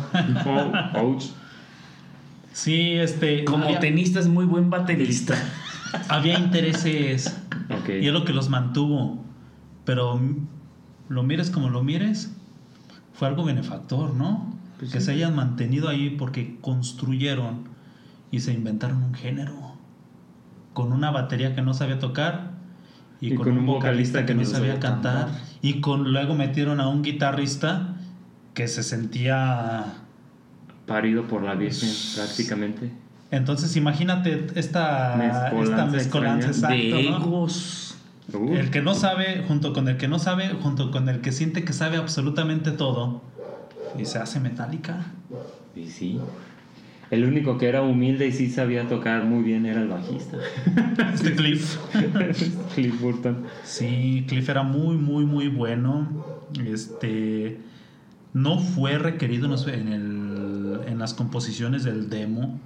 [0.46, 1.24] Oh, ouch.
[2.52, 5.36] sí, este, Como había, tenista es muy buen baterista.
[6.10, 7.38] había intereses
[7.88, 9.24] y es lo que los mantuvo.
[9.86, 10.20] Pero
[11.08, 12.34] lo mires como lo mires,
[13.14, 14.54] fue algo benefactor, ¿no?
[14.80, 15.06] Pues que sí.
[15.06, 17.70] se hayan mantenido ahí porque construyeron
[18.32, 19.75] y se inventaron un género
[20.76, 22.52] con una batería que no sabía tocar
[23.22, 25.30] y, con, un vocalista, que, no sabía cantar
[25.62, 27.96] y con luego metieron a un guitarrista
[28.54, 29.86] que se sentía
[30.86, 32.92] Parido por la Virgen, prácticamente.
[33.32, 37.18] entonces imagínate esta Mezcolanza esta mezcolanza exacto, de ¿no?
[37.18, 37.98] egos.
[38.34, 41.32] Uh, El que no sabe, junto con el que no sabe, junto con el que
[41.32, 43.22] siente que sabe absolutamente todo,
[43.98, 45.06] y se hace metálica.
[45.76, 46.20] Y sí.
[47.12, 50.38] El único que era humilde y sí sabía tocar muy bien era el bajista.
[51.14, 51.78] Este Cliff.
[52.76, 53.44] Cliff Burton.
[53.64, 56.08] Sí, Cliff era muy, muy, muy bueno.
[56.66, 57.60] Este.
[58.34, 62.60] No fue requerido en, el- en las composiciones del demo,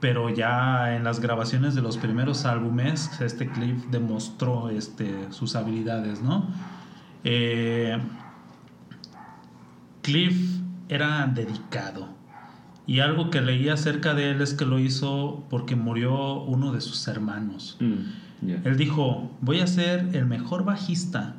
[0.00, 6.22] pero ya en las grabaciones de los primeros álbumes, este Cliff demostró este, sus habilidades,
[6.22, 6.48] ¿no?
[7.22, 7.98] Eh,
[10.02, 12.08] Cliff era dedicado.
[12.90, 16.80] Y algo que leí acerca de él es que lo hizo porque murió uno de
[16.80, 17.76] sus hermanos.
[17.78, 18.66] Mm.
[18.66, 21.36] Él dijo, voy a ser el mejor bajista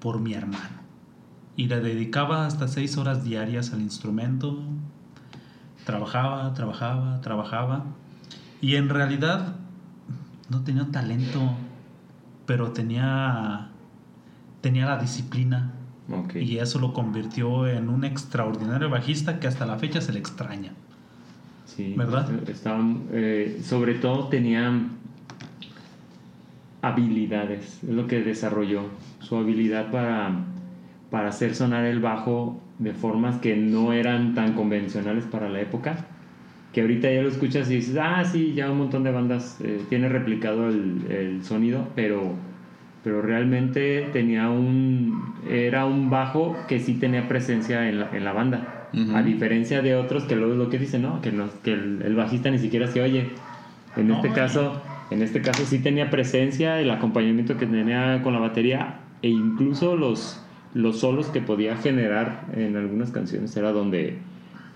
[0.00, 0.82] por mi hermano.
[1.54, 4.60] Y le dedicaba hasta seis horas diarias al instrumento.
[5.86, 7.84] Trabajaba, trabajaba, trabajaba.
[8.60, 9.54] Y en realidad
[10.48, 11.52] no tenía talento,
[12.44, 13.68] pero tenía,
[14.60, 15.74] tenía la disciplina.
[16.10, 16.36] Ok.
[16.36, 20.72] Y eso lo convirtió en un extraordinario bajista que hasta la fecha se le extraña.
[21.64, 22.28] Sí, ¿Verdad?
[22.48, 24.90] Estaban, eh, sobre todo tenían
[26.82, 28.82] habilidades, es lo que desarrolló,
[29.20, 30.44] su habilidad para,
[31.10, 36.04] para hacer sonar el bajo de formas que no eran tan convencionales para la época,
[36.72, 39.82] que ahorita ya lo escuchas y dices, ah, sí, ya un montón de bandas eh,
[39.88, 42.34] tiene replicado el, el sonido, pero,
[43.04, 48.32] pero realmente tenía un, era un bajo que sí tenía presencia en la, en la
[48.32, 48.88] banda.
[48.94, 49.16] Ujú.
[49.16, 51.20] A diferencia de otros que luego es lo que dicen, ¿no?
[51.22, 53.30] Que, no- que el, el bajista ni siquiera se oye.
[53.96, 58.32] En No, este caso, en este caso sí tenía presencia, el acompañamiento que tenía con
[58.34, 60.42] la batería e incluso los,
[60.74, 64.18] los solos que podía generar en algunas canciones era donde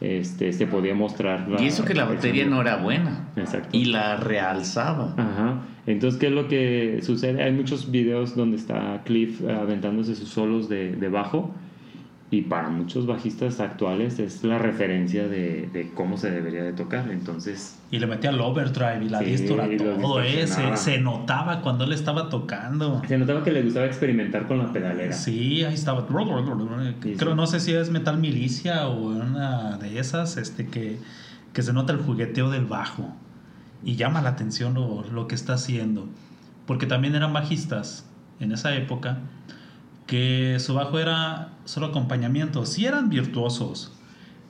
[0.00, 1.46] este, se podía mostrar.
[1.58, 3.28] y eso que la batería no era buena.
[3.36, 3.68] Exacto.
[3.72, 5.14] Y la realzaba.
[5.16, 5.60] Ajá.
[5.86, 7.42] Entonces, ¿qué es lo que sucede?
[7.42, 11.54] Hay muchos videos donde está Cliff aventándose sus solos de, de bajo.
[12.28, 17.08] Y para muchos bajistas actuales es la referencia de, de cómo se debería de tocar.
[17.12, 19.68] Entonces, Y le metía el overdrive y la Sí, distora,
[20.00, 20.76] todo distorsionaba.
[20.76, 23.00] Se notaba cuando él estaba tocando.
[23.06, 25.12] se notaba que le gustaba experimentar con la pedalera.
[25.12, 26.04] Sí, ahí estaba.
[27.16, 30.98] Creo, no sé si es Metal Milicia o una de esas, este, que,
[31.52, 33.14] que se nota el jugueteo del bajo.
[33.84, 36.08] Y llama la atención lo, lo que está haciendo.
[36.66, 38.06] Porque también eran bajistas
[38.40, 39.18] en esa época
[40.06, 42.64] que su bajo era solo acompañamiento.
[42.64, 43.92] Sí eran virtuosos.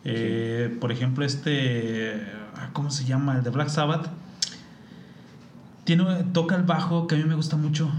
[0.05, 2.23] Eh, Por ejemplo, este.
[2.73, 3.37] ¿Cómo se llama?
[3.37, 4.09] El de Black Sabbath.
[5.85, 7.91] Tiene, toca el bajo que a mí me gusta mucho,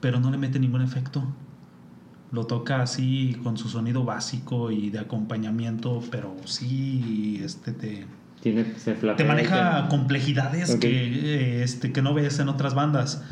[0.00, 1.22] pero no le mete ningún efecto.
[2.32, 8.06] Lo toca así con su sonido básico y de acompañamiento, pero sí este, te,
[8.44, 13.24] Tiene, se flatea, te maneja complejidades que, eh, este, que no ves en otras bandas.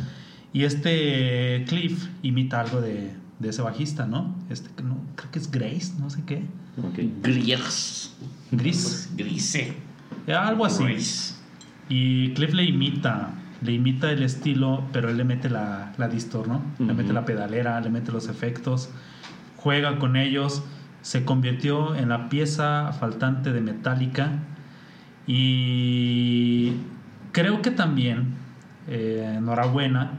[0.54, 4.34] Y este Cliff imita algo de, de ese bajista, ¿no?
[4.48, 6.44] Este, que no creo que es Grace, no sé qué.
[6.78, 6.98] Ok.
[7.22, 8.14] Gris.
[8.52, 9.10] Gris.
[9.14, 9.74] Grise.
[10.26, 10.82] Eh, Algo así.
[10.82, 11.38] Gris.
[11.90, 16.48] Y Cliff le imita, le imita el estilo, pero él le mete la, la distor,
[16.48, 16.62] ¿no?
[16.78, 18.88] Le mete la pedalera, le mete los efectos,
[19.58, 20.62] juega con ellos,
[21.02, 24.38] se convirtió en la pieza faltante de Metallica
[25.26, 26.72] y
[27.32, 28.34] creo que también,
[28.88, 30.18] eh, enhorabuena.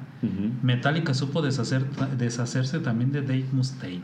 [0.62, 1.86] Metallica supo deshacer,
[2.18, 4.04] deshacerse también de Dave Mustaine.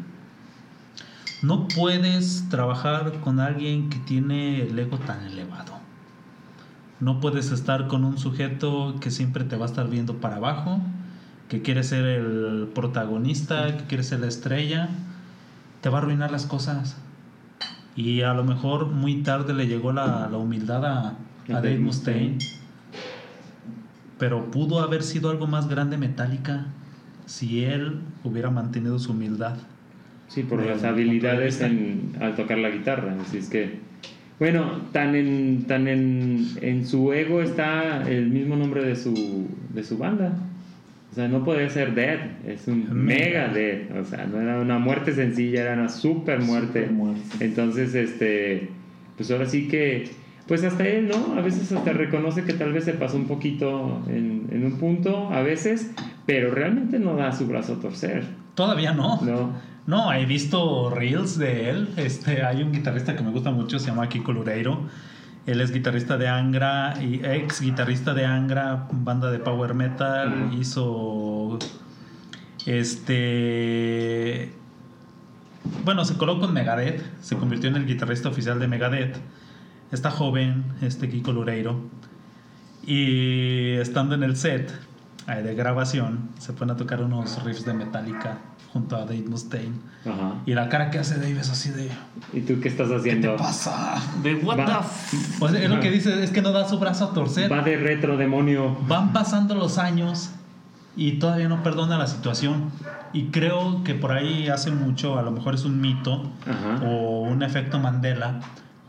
[1.42, 5.80] No puedes trabajar con alguien que tiene el ego tan elevado.
[7.00, 10.82] No puedes estar con un sujeto que siempre te va a estar viendo para abajo,
[11.48, 14.90] que quiere ser el protagonista, que quiere ser la estrella.
[15.80, 16.98] Te va a arruinar las cosas.
[17.96, 21.16] Y a lo mejor muy tarde le llegó la, la humildad a, a
[21.54, 22.38] Dave Mustaine.
[24.18, 26.66] Pero pudo haber sido algo más grande Metallica
[27.26, 29.56] si él hubiera mantenido su humildad.
[30.28, 33.16] Sí, por las habilidades en- al tocar la guitarra.
[33.22, 33.80] Así es que,
[34.40, 39.84] bueno, tan en, tan en, en su ego está el mismo nombre de su, de
[39.84, 40.34] su banda.
[41.12, 43.48] O sea, no puede ser Dead, es un Mega.
[43.48, 44.00] mega Dead.
[44.00, 46.82] O sea, no era una muerte sencilla, era una super muerte.
[46.82, 47.46] Supermuerte.
[47.46, 48.70] Entonces, este,
[49.18, 50.12] pues ahora sí que,
[50.48, 51.34] pues hasta él, ¿no?
[51.38, 55.30] A veces hasta reconoce que tal vez se pasó un poquito en, en un punto,
[55.32, 55.92] a veces,
[56.26, 58.24] pero realmente no da su brazo a torcer,
[58.56, 59.22] Todavía no.
[59.22, 59.54] ¿no?
[59.88, 61.90] No, he visto reels de él.
[61.98, 64.82] Este, hay un guitarrista que me gusta mucho, se llama Kiko Lureiro.
[65.50, 70.52] Él es guitarrista de Angra y ex guitarrista de Angra, banda de power metal.
[70.54, 71.58] Hizo
[72.68, 74.54] este
[75.84, 79.18] bueno, se coló con Megadeth, se convirtió en el guitarrista oficial de Megadeth.
[79.92, 81.82] Está joven, este Kiko Lureiro.
[82.86, 84.72] Y estando en el set
[85.26, 88.38] de grabación, se ponen a tocar unos riffs de Metallica
[88.74, 89.74] junto a Dave Mustaine.
[90.06, 90.36] Ajá.
[90.46, 91.90] Y la cara que hace Dave es así de.
[92.34, 93.32] ¿Y tú qué estás ¿Qué haciendo?
[93.34, 93.96] te pasa?
[94.24, 94.66] De what Va.
[94.66, 94.72] the
[95.18, 97.52] f- Pues es lo que dice, es que no da su brazo a torcer.
[97.52, 98.78] Va de retro demonio.
[98.88, 100.32] Van pasando los años
[100.96, 102.72] y todavía no perdona la situación.
[103.12, 106.86] Y creo que por ahí hace mucho, a lo mejor es un mito Ajá.
[106.86, 108.40] o un efecto Mandela,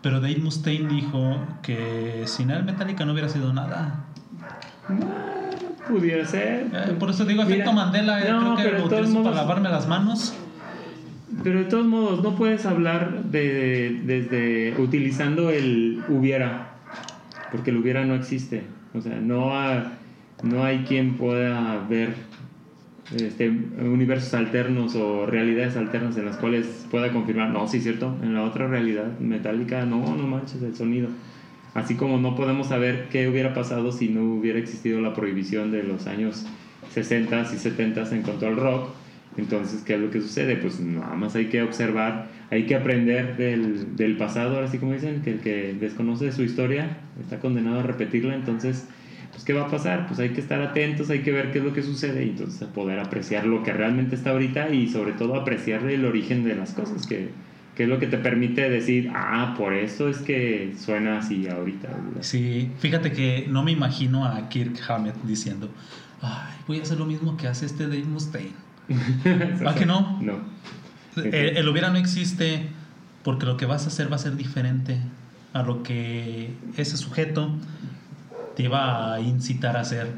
[0.02, 4.04] pero Dave Mustaine dijo que sin él Metallica no hubiera sido nada.
[5.86, 6.66] Pudiera ser.
[6.72, 9.34] Eh, por eso digo Mira, efecto Mandela, eh, no, creo que lo utilizo para modos-
[9.36, 10.34] lavarme las manos.
[11.42, 16.72] Pero de todos modos, no puedes hablar de, desde utilizando el hubiera,
[17.50, 18.64] porque el hubiera no existe.
[18.94, 19.92] O sea, no, ha-
[20.42, 22.14] no hay quien pueda ver
[23.16, 28.34] este, universos alternos o realidades alternas en las cuales pueda confirmar, no, sí, cierto, en
[28.34, 31.08] la otra realidad metálica, no, no manches el sonido.
[31.74, 35.82] Así como no podemos saber qué hubiera pasado si no hubiera existido la prohibición de
[35.82, 36.46] los años
[36.92, 38.90] 60 y 70 en cuanto al rock.
[39.36, 40.56] Entonces, ¿qué es lo que sucede?
[40.56, 45.22] Pues nada más hay que observar, hay que aprender del, del pasado, así como dicen,
[45.22, 48.34] que el que desconoce su historia está condenado a repetirla.
[48.34, 48.88] Entonces,
[49.30, 50.06] pues, ¿qué va a pasar?
[50.06, 52.68] Pues hay que estar atentos, hay que ver qué es lo que sucede y entonces
[52.68, 56.74] poder apreciar lo que realmente está ahorita y sobre todo apreciar el origen de las
[56.74, 57.28] cosas, que,
[57.74, 61.88] que es lo que te permite decir, ah, por eso es que suena así ahorita.
[61.88, 62.22] ¿verdad?
[62.22, 65.70] Sí, fíjate que no me imagino a Kirk Hammett diciendo,
[66.20, 68.52] ay, voy a hacer lo mismo que hace este Dave Mustaine.
[69.66, 70.20] ¿Va que no?
[70.20, 70.38] No.
[71.16, 72.68] El, el hubiera no existe
[73.22, 74.98] porque lo que vas a hacer va a ser diferente
[75.52, 77.52] a lo que ese sujeto
[78.56, 80.08] te iba a incitar a hacer.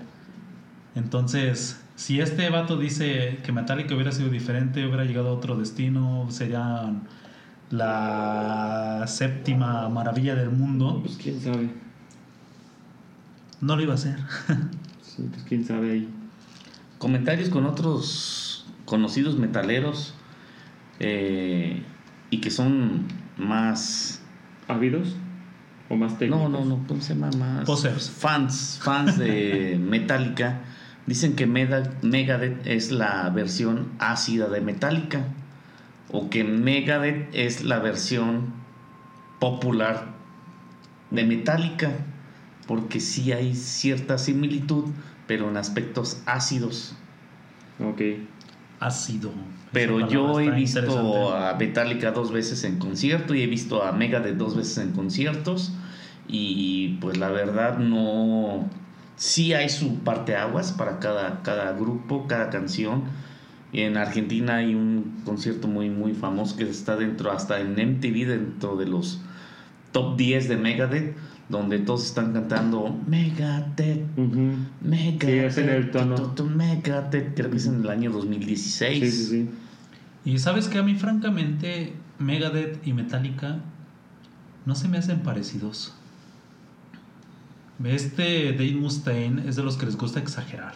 [0.94, 6.26] Entonces, si este vato dice que Metallica hubiera sido diferente, hubiera llegado a otro destino,
[6.30, 6.92] sería
[7.72, 11.70] la séptima maravilla del mundo, Pues quién sabe.
[13.60, 14.16] no lo iba a hacer.
[15.02, 16.08] Sí, pues quién sabe ahí.
[16.96, 20.14] Comentarios con otros conocidos metaleros
[21.00, 21.82] eh,
[22.30, 24.22] y que son más
[24.68, 25.14] ¿Ávidos?
[25.90, 26.48] ¿O más técnicos?
[26.50, 27.66] No, no, no, ¿cómo se llama más?
[27.66, 28.08] Posers.
[28.08, 30.60] Fans, fans de Metallica
[31.06, 35.24] dicen que Megadeth es la versión ácida de Metallica
[36.12, 38.52] o que Megadeth es la versión
[39.38, 40.12] popular
[41.10, 41.90] de Metallica
[42.66, 44.84] porque sí hay cierta similitud
[45.26, 46.94] pero en aspectos ácidos.
[47.80, 48.00] Ok.
[48.80, 49.30] Ha sido.
[49.72, 54.36] Pero yo he visto a Metallica dos veces en concierto y he visto a Megadeth
[54.36, 55.72] dos veces en conciertos
[56.28, 58.68] y pues la verdad no
[59.16, 63.04] sí hay su parte aguas para cada, cada grupo, cada canción.
[63.72, 68.76] En Argentina hay un concierto muy muy famoso que está dentro hasta en MTV dentro
[68.76, 69.20] de los
[69.92, 71.16] top 10 de Megadeth
[71.48, 74.06] donde todos están cantando Megadeth.
[74.80, 76.14] Megadeth Sí, hacen el tono.
[76.14, 79.48] tu, tu, tu, Megadeth creo que es en el año 2016 Sí, sí, sí.
[80.24, 83.58] Y sabes que a mí, francamente, Megadeth y Metallica
[84.66, 85.94] no se me hacen parecidos.
[87.84, 90.74] Este Dave Mustaine es de los que les gusta exagerar.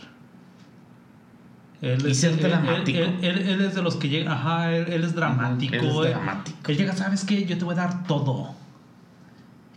[1.82, 2.98] Él Y es, ser dramático.
[2.98, 5.74] Él, él- él es de los que llega, ajá, él, él es dramático.
[5.74, 6.56] Él es dramático.
[6.70, 7.44] Él llega, ¿sabes qué?
[7.44, 8.54] Yo te voy a dar todo.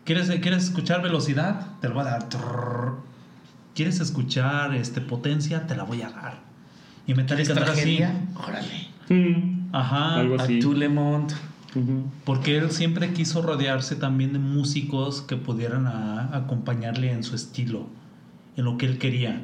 [0.05, 1.67] ¿Quieres, ¿Quieres escuchar velocidad?
[1.81, 2.29] Te lo voy a dar.
[3.75, 5.67] ¿Quieres escuchar este, potencia?
[5.67, 6.39] Te la voy a dar.
[7.05, 7.63] Y ¿Quieres Metallica así.
[7.63, 8.13] tragedia?
[8.35, 8.87] Órale.
[9.09, 9.75] Mm.
[9.75, 10.15] Ajá.
[10.15, 10.59] Algo A así.
[10.59, 11.31] tu Lemont.
[11.75, 12.05] Ujú.
[12.25, 17.87] Porque él siempre quiso rodearse también de músicos que pudieran a- acompañarle en su estilo,
[18.57, 19.43] en lo que él quería.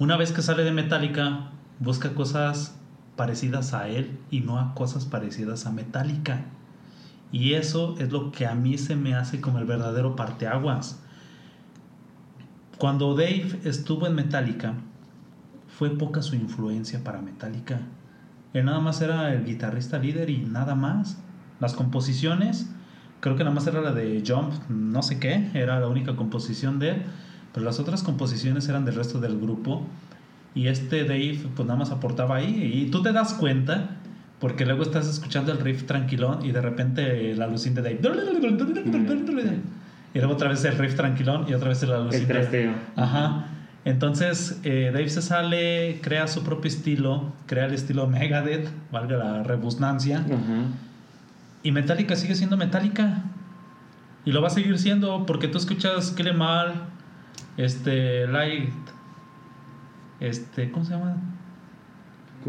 [0.00, 1.50] Una vez que sale de Metallica,
[1.80, 2.76] busca cosas
[3.16, 6.44] parecidas a él y no a cosas parecidas a Metallica.
[7.32, 11.00] Y eso es lo que a mí se me hace como el verdadero parteaguas.
[12.78, 14.74] Cuando Dave estuvo en Metallica,
[15.68, 17.80] fue poca su influencia para Metallica.
[18.52, 21.18] Él nada más era el guitarrista líder y nada más.
[21.60, 22.70] Las composiciones,
[23.20, 26.78] creo que nada más era la de Jump, no sé qué, era la única composición
[26.78, 27.02] de él,
[27.52, 29.86] pero las otras composiciones eran del resto del grupo.
[30.54, 32.72] Y este Dave, pues nada más aportaba ahí.
[32.74, 33.96] Y tú te das cuenta,
[34.40, 38.00] porque luego estás escuchando el riff tranquilón y de repente la alucín de Dave.
[40.12, 42.72] Y luego otra vez el riff tranquilón y otra vez el alucín El trasteo.
[42.96, 43.46] Ajá.
[43.84, 49.42] Entonces, eh, Dave se sale, crea su propio estilo, crea el estilo Megadeth, valga la
[49.42, 50.64] rebusnancia, Ajá.
[51.62, 53.22] y Metallica sigue siendo Metallica.
[54.26, 56.72] Y lo va a seguir siendo porque tú escuchas Kill Em All,
[57.56, 58.68] este, Light,
[60.20, 61.16] este, ¿cómo se llama?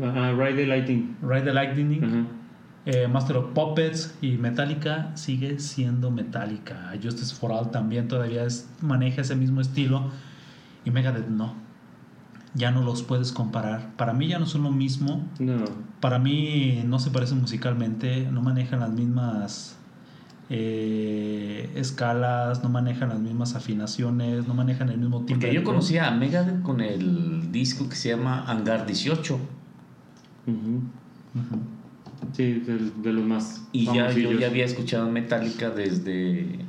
[0.04, 1.18] Ah, Ride the Lighting.
[1.22, 2.28] Ride the Lightning,
[2.86, 6.92] eh, Master of Puppets y Metallica sigue siendo Metallica.
[7.02, 10.10] Justice for All también todavía es- maneja ese mismo estilo
[10.86, 11.56] y Megadeth no.
[12.54, 13.92] Ya no los puedes comparar.
[13.98, 15.26] Para mí ya no son lo mismo.
[15.40, 15.64] No.
[16.00, 19.78] Para mí no se parecen musicalmente, no manejan las mismas
[20.54, 25.48] eh, escalas, no manejan las mismas afinaciones, no manejan el mismo timbre.
[25.48, 29.36] Porque yo conocía a Megadeth con el disco que se llama Hangar 18.
[30.48, 30.56] Ujú.
[30.56, 31.62] Ujú.
[32.34, 36.60] Sí, de, de los más Y ya yo ya había escuchado Metallica desde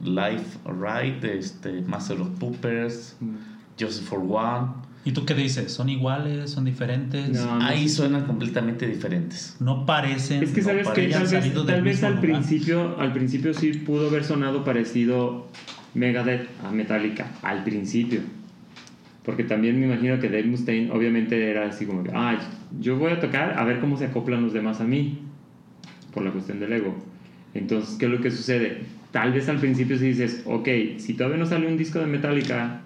[0.00, 3.34] Life Ride, este, Master of Puppets, Mm.
[3.80, 4.68] Joseph for One.
[5.08, 5.72] ¿Y tú qué dices?
[5.72, 6.50] ¿Son iguales?
[6.50, 7.30] ¿Son diferentes?
[7.30, 9.56] No, no Ahí suenan completamente diferentes.
[9.58, 10.42] No parecen.
[10.42, 12.30] Es que no sabes que parecen tal vez, tal vez al lugar.
[12.30, 15.46] principio, al principio sí pudo haber sonado parecido
[15.94, 18.20] Megadeth a Metallica, al principio.
[19.24, 22.38] Porque también me imagino que Dave Mustaine obviamente era así como que, ah,
[22.78, 25.20] yo voy a tocar a ver cómo se acoplan los demás a mí,
[26.12, 26.94] por la cuestión del ego.
[27.54, 28.82] Entonces, ¿qué es lo que sucede?
[29.10, 32.82] Tal vez al principio sí dices, ok, si todavía no sale un disco de Metallica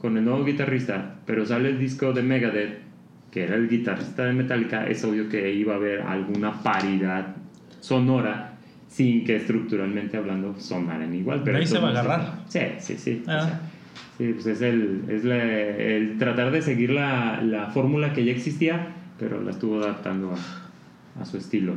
[0.00, 2.78] con el nuevo guitarrista, pero sale el disco de Megadeth,
[3.30, 7.34] que era el guitarrista de Metallica, es obvio que iba a haber alguna paridad
[7.80, 8.52] sonora
[8.88, 11.42] sin que estructuralmente hablando sonaran igual.
[11.44, 12.34] Pero Ahí se va a agarrar.
[12.48, 13.22] Sí, sí, sí.
[13.26, 13.40] o Ah.
[13.40, 13.60] sea,
[14.18, 18.30] sí, pues es, el, es la- el tratar de seguir la, la fórmula que ya
[18.32, 21.74] existía, pero la estuvo adaptando a, a su estilo.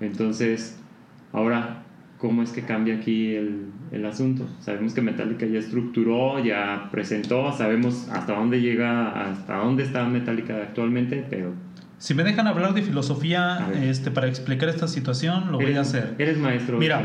[0.00, 0.78] Entonces,
[1.32, 1.82] ahora,
[2.18, 4.46] ¿cómo es que cambia aquí el, el asunto?
[4.60, 10.56] Sabemos que Metallica ya estructuró, ya presentó, sabemos hasta dónde llega, hasta dónde está Metallica
[10.56, 11.52] actualmente, pero...
[11.98, 16.14] Si me dejan hablar de filosofía este, para explicar esta situación, lo voy a hacer.
[16.18, 16.78] Eres maestro.
[16.78, 17.02] Mira.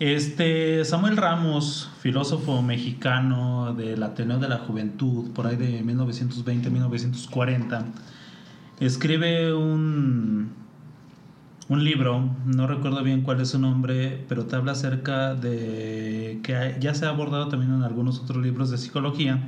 [0.00, 7.84] Este Samuel Ramos, filósofo mexicano del Ateneo de la Juventud, por ahí de 1920-1940,
[8.80, 10.52] escribe un,
[11.70, 16.76] un libro, no recuerdo bien cuál es su nombre, pero te habla acerca de que
[16.80, 19.40] ya se ha abordado también en algunos otros libros de psicología,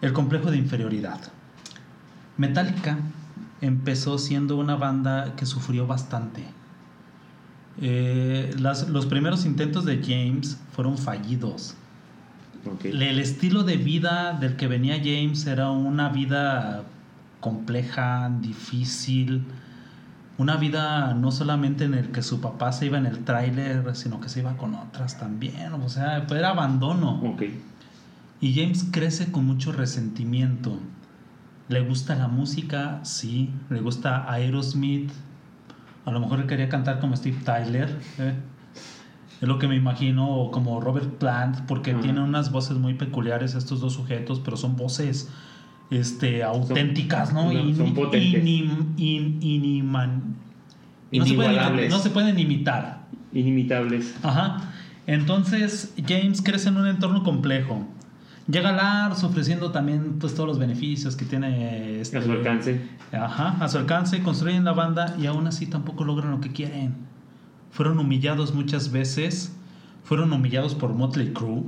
[0.00, 1.20] el complejo de inferioridad.
[2.38, 2.98] Metallica
[3.60, 6.42] empezó siendo una banda que sufrió bastante.
[7.80, 11.74] Eh, las- los primeros intentos de James fueron fallidos.
[12.84, 16.84] El estilo de vida del que venía James era una vida
[17.40, 19.44] compleja, difícil,
[20.42, 24.20] una vida no solamente en el que su papá se iba en el tráiler, sino
[24.20, 27.20] que se iba con otras también, o sea, era abandono.
[27.22, 27.42] Ok.
[28.40, 30.78] Y James crece con mucho resentimiento.
[31.68, 32.98] ¿Le gusta la música?
[33.04, 33.50] Sí.
[33.70, 35.12] ¿Le gusta Aerosmith?
[36.04, 38.00] A lo mejor él quería cantar como Steve Tyler.
[38.18, 38.34] ¿eh?
[39.40, 40.28] Es lo que me imagino.
[40.28, 42.00] O como Robert Plant, porque Ajá.
[42.00, 45.30] tienen unas voces muy peculiares estos dos sujetos, pero son voces
[45.92, 47.44] este, auténticas, ¿no?
[47.44, 48.42] no, In- son potentes.
[48.42, 50.22] inim- in- iniman-
[51.12, 51.90] no, se pueden, Inigualables.
[51.90, 53.02] no se pueden imitar.
[53.32, 54.14] Inimitables.
[54.22, 54.72] Ajá.
[55.06, 57.86] Entonces James crece en un entorno complejo.
[58.48, 62.80] Llega Lars ofreciendo también pues, todos los beneficios que tiene este, A su alcance.
[63.12, 66.94] Ajá, a su alcance, construyen la banda y aún así tampoco logran lo que quieren.
[67.70, 69.54] Fueron humillados muchas veces.
[70.04, 71.62] Fueron humillados por Motley Crue.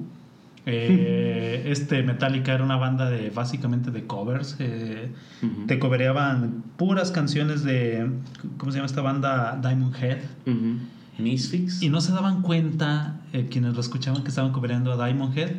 [0.66, 4.56] Eh, este Metallica era una banda de básicamente de covers.
[4.58, 5.12] eh,
[5.42, 5.66] Ujú.
[5.66, 8.10] te covereaban puras canciones de
[8.56, 9.58] ¿cómo se llama esta banda?
[9.60, 10.18] Diamond Head.
[10.46, 10.76] Ujú.
[11.18, 11.82] Misfits.
[11.82, 15.52] Y no se daban cuenta eh, quienes lo escuchaban que estaban cobrando a Diamond Head,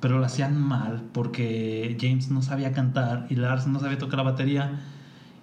[0.00, 4.24] pero lo hacían mal porque James no sabía cantar y Lars no sabía tocar la
[4.24, 4.72] batería.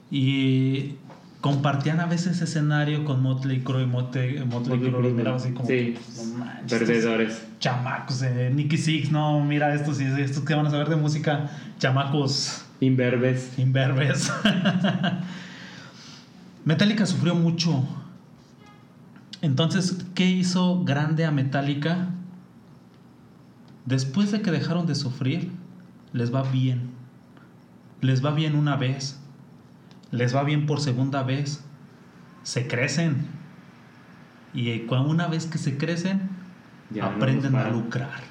[0.10, 0.96] Y
[1.42, 3.86] compartían a veces escenario con Motley Crue.
[3.86, 5.68] Motley, Motley Crue los miraba así como.
[5.68, 7.46] Sí, "No manches, perdedores.
[7.60, 11.50] Chamacos, eh, Nicky Six, no, mira estos, estos que van a saber de música.
[11.80, 13.58] Chamacos Imberbes.
[13.58, 14.32] imberbes.
[16.66, 17.84] Metallica sufrió mucho.
[19.42, 22.10] Entonces, ¿qué hizo grande a Metallica?
[23.86, 25.52] Después de que dejaron de sufrir,
[26.14, 26.90] les va bien.
[28.02, 29.20] Les va bien una vez.
[30.12, 31.64] Les va bien por segunda vez.
[32.44, 33.28] Se crecen.
[34.54, 36.30] Y una vez que se crecen,
[36.90, 38.22] Ya aprenden a lucrar.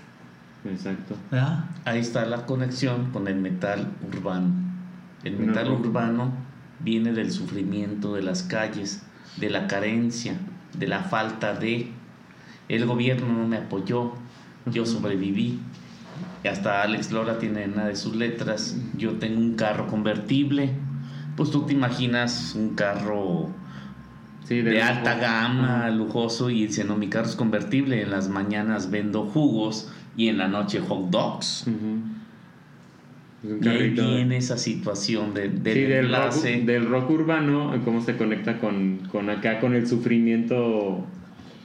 [0.64, 1.14] Exacto.
[1.30, 1.64] ¿verdad?
[1.84, 4.52] Ahí está la conexión con el metal urbano.
[5.22, 5.74] El metal no.
[5.76, 6.32] urbano
[6.80, 9.02] viene del sufrimiento de las calles,
[9.36, 10.36] de la carencia,
[10.78, 11.92] de la falta de...
[12.68, 14.14] El gobierno no me apoyó,
[14.66, 15.60] yo sobreviví.
[16.42, 20.72] Y hasta Alex Lora tiene en una de sus letras, yo tengo un carro convertible.
[21.36, 23.50] Pues tú te imaginas un carro
[24.44, 28.90] Sí, de alta gama, lujoso, y dice, no, mi carro es convertible, en las mañanas
[28.92, 31.64] vendo jugos y en la noche hot dogs.
[31.66, 32.16] Un
[33.60, 36.62] Y ahí viene esa situación de, del Sí, del rock, enlace.
[36.62, 41.04] del rock urbano, cómo se conecta con, con acá, con el sufrimiento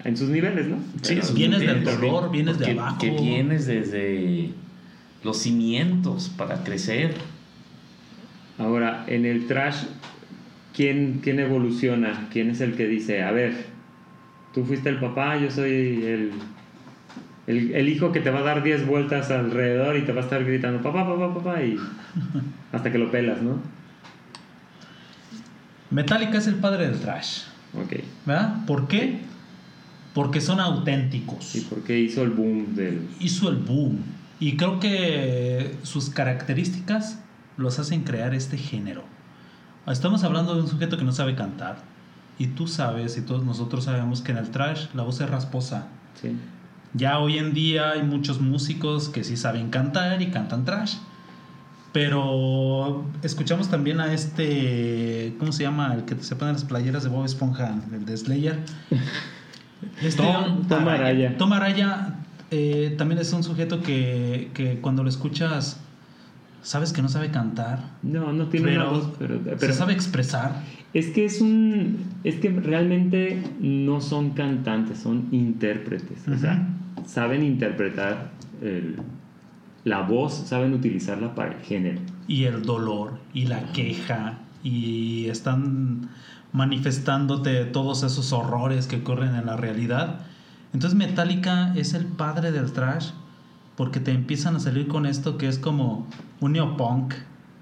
[0.04, 0.78] en sus niveles, ¿no?
[1.04, 2.98] Sí, Pero- Vienes del dolor, vienes de abajo.
[3.00, 4.50] Que vienes desde
[5.24, 7.14] los cimientos para crecer.
[8.62, 9.86] Ahora, en el trash,
[10.76, 12.28] ¿quién, ¿quién evoluciona?
[12.32, 13.66] ¿Quién es el que dice, a ver,
[14.54, 16.32] tú fuiste el papá, yo soy el,
[17.48, 20.24] el, el hijo que te va a dar 10 vueltas alrededor y te va a
[20.24, 21.76] estar gritando, papá, papá, papá, y
[22.72, 23.60] hasta que lo pelas, ¿no?
[25.90, 27.46] Metallica es el padre del trash.
[27.74, 27.96] Ok.
[28.28, 28.66] ¿Verdad?
[28.68, 29.22] ¿Por qué?
[30.14, 31.56] Porque son auténticos.
[31.56, 33.08] ¿Y por qué hizo el boom del...
[33.20, 34.00] Hizo el boom.
[34.40, 37.20] Y creo que sus características
[37.62, 39.04] los hacen crear este género.
[39.88, 41.78] Estamos hablando de un sujeto que no sabe cantar.
[42.38, 45.88] Y tú sabes, y todos nosotros sabemos que en el trash la voz es rasposa.
[46.22, 46.36] Sí.
[46.94, 50.96] Ya hoy en día hay muchos músicos que sí saben cantar y cantan trash.
[51.94, 55.94] Pero escuchamos también a este, ¿cómo se llama?
[55.94, 58.60] El que se pone las playeras de Bob Esponja, el de Slayer.
[60.00, 61.38] Este, Tom- Tom Araya.
[61.40, 62.14] Tom Araya
[62.52, 65.81] eh, también es un sujeto que, que cuando lo escuchas
[66.62, 69.94] sabes que no sabe cantar, No, no tiene pero, una voz, pero, se pero sabe
[69.94, 70.62] expresar.
[70.94, 76.68] es que es un, es que realmente no son cantantes, son intérpretes, o sea,
[77.06, 78.32] saben interpretar
[78.62, 78.98] el-
[79.84, 82.00] la voz, saben utilizarla para el género.
[82.28, 86.08] y el dolor y la queja y están
[86.54, 90.20] manifestándote todos esos horrores que ocurren en la realidad.
[90.74, 93.10] Entonces Metallica es el padre del trash
[93.82, 96.06] porque te empiezan a salir con esto que es como
[96.40, 97.16] un neopunk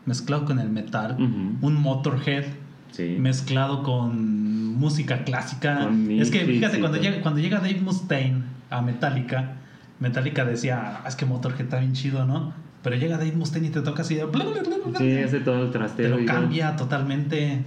[0.06, 1.66] mezclado con el metal, Ujú.
[1.66, 2.44] un Motorhead
[2.92, 3.16] Sí.
[3.18, 5.80] mezclado con música clásica.
[5.86, 9.54] Con es que fíjate, cuando llega, cuando llega Dave Mustaine a Metallica,
[10.02, 12.52] Metallica decía, "Ah, es que Motorhead está bien chido, ¿no?
[12.84, 14.26] Pero llega Dave Mustaine y te toca así de...
[14.26, 16.10] bla, bla, bla, Sí, hace todo el te trasteo.
[16.10, 16.36] lo y todo.
[16.36, 17.64] cambia totalmente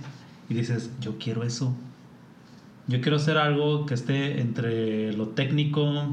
[0.51, 1.75] y dices, yo quiero eso.
[2.87, 6.05] Yo quiero hacer algo que esté entre lo técnico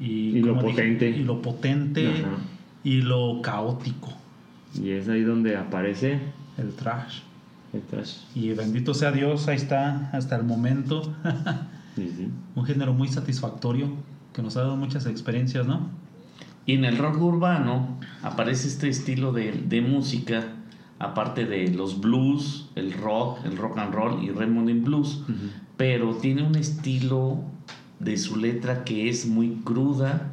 [0.00, 0.04] y,
[0.38, 1.10] Y lo dije, potente.
[1.10, 2.36] y lo potente Ajá.
[2.84, 4.12] y lo caótico,
[4.74, 6.20] Y es ahí donde aparece
[6.58, 7.20] el trash.
[7.72, 8.16] el trash.
[8.34, 11.02] Y bendito sea Dios, ahí está hasta el momento.
[11.96, 12.28] Sí, sí.
[12.54, 13.88] Un género muy satisfactorio
[14.34, 15.88] que nos ha dado muchas experiencias, ¿no?
[16.66, 20.44] Y en el rock urbano aparece este estilo de, de música,
[20.98, 25.22] aparte de los blues, el rock, el rock and roll y Raymond in Blues,
[25.78, 27.42] pero tiene un estilo
[28.00, 30.32] de su letra que es muy cruda,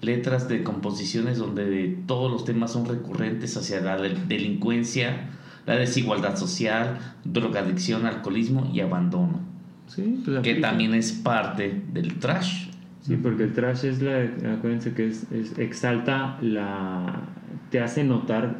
[0.00, 5.30] letras de composiciones donde todos los temas son recurrentes hacia la del- delincuencia,
[5.66, 9.40] la desigualdad social, drogadicción, alcoholismo y abandono,
[9.86, 12.68] Sí, pues que también es parte del trash.
[13.02, 14.18] Sí, porque el trash es la.
[14.54, 17.22] Acuérdense que es, es- exalta la.
[17.70, 18.56] Te hace notar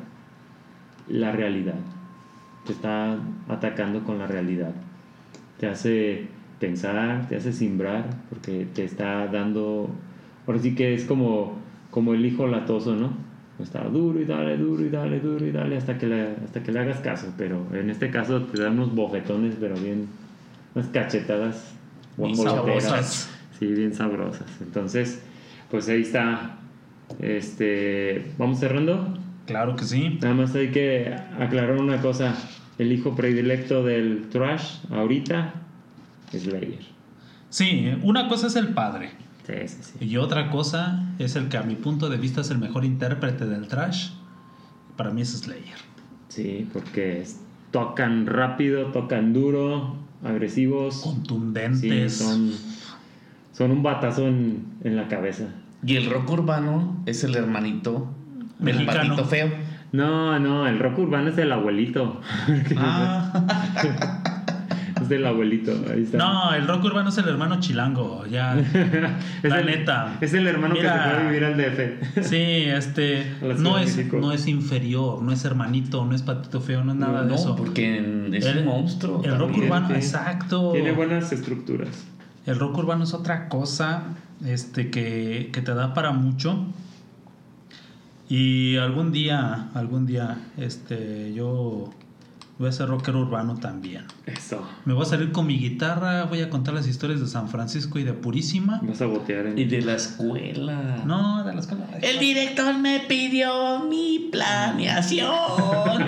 [1.06, 1.74] la realidad.
[2.66, 3.18] Te está
[3.48, 4.72] atacando con la realidad.
[5.58, 6.28] Te hace
[6.58, 9.90] pensar, te hace simbrar, porque te está dando.
[10.46, 11.58] Ahora sí que es como,
[11.90, 13.12] como el hijo latoso, ¿no?
[13.60, 16.70] Está duro y dale, duro y dale, duro y dale hasta que, le, hasta que
[16.70, 17.32] le hagas caso.
[17.36, 20.06] Pero en este caso te da unos bofetones, pero bien.
[20.74, 21.74] unas cachetadas
[22.16, 23.30] Bien sabrosas.
[23.58, 24.48] Sí, bien sabrosas.
[24.60, 25.22] Entonces,
[25.70, 26.58] pues ahí está.
[27.20, 29.14] Este, vamos cerrando.
[29.46, 30.18] Claro que sí.
[30.20, 32.36] Nada más hay que aclarar una cosa.
[32.78, 35.54] El hijo predilecto del trash ahorita
[36.36, 36.80] es Slayer.
[37.50, 39.10] Sí, una cosa es el padre
[39.46, 40.04] Sí, sí, sí.
[40.04, 43.46] y otra cosa es el que a mi punto de vista es el mejor intérprete
[43.46, 44.10] del trash.
[44.96, 45.78] Para mí es Slayer.
[46.28, 47.24] Sí, porque
[47.70, 51.00] tocan rápido, tocan duro, agresivos.
[51.02, 52.12] Contundentes.
[52.12, 52.52] Sí, son,
[53.52, 55.44] son un batazo en, en la cabeza.
[55.82, 58.12] Y el rock urbano es el hermanito
[58.58, 58.92] Mexicano.
[59.14, 59.50] patito feo.
[59.92, 62.20] No, no, el rock urbano es del abuelito.
[62.76, 63.32] Ah,
[65.08, 65.72] del abuelito.
[65.90, 66.18] Ahí está.
[66.18, 68.58] no, el rock urbano es el hermano chilango, ya.
[69.42, 70.16] es la el, neta.
[70.20, 70.92] Es el hermano Mira.
[70.92, 72.26] que se fue a vivir al DF.
[72.28, 76.92] Sí, este no es, no es inferior, no es hermanito, no es patito feo, no
[76.92, 77.56] es nada de no, eso.
[77.56, 79.22] porque es El- un monstruo.
[79.24, 80.72] El rock urbano, exacto.
[80.72, 82.06] Tiene buenas estructuras.
[82.46, 84.04] El rock urbano es otra cosa
[84.44, 86.64] este, que, que te da para mucho.
[88.28, 91.90] Y algún día, algún día, este, yo
[92.58, 94.04] voy a ser rocker urbano también.
[94.26, 94.66] Eso.
[94.84, 97.98] Me voy a salir con mi guitarra, voy a contar las historias de San Francisco
[97.98, 98.80] y de Purísima.
[98.82, 99.58] Vas a botear en.
[99.58, 101.02] Y de la escuela.
[101.06, 101.86] No, de las cosas.
[102.02, 105.32] El director me pidió mi planeación.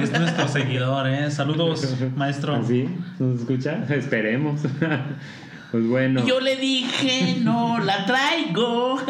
[0.01, 1.31] Es nuestro seguidor, ¿eh?
[1.31, 1.87] Saludos,
[2.17, 2.57] maestro.
[2.57, 2.89] ¿Así?
[3.19, 3.85] ¿Nos escucha?
[3.89, 4.61] Esperemos.
[5.71, 6.27] pues bueno.
[6.27, 9.01] Yo le dije, no la traigo.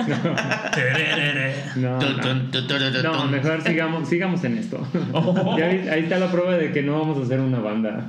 [1.77, 3.03] No, no.
[3.03, 4.87] No, mejor sigamos, sigamos en esto.
[5.13, 5.57] Oh.
[5.59, 8.07] Ya ahí, ahí está la prueba de que no vamos a hacer una banda.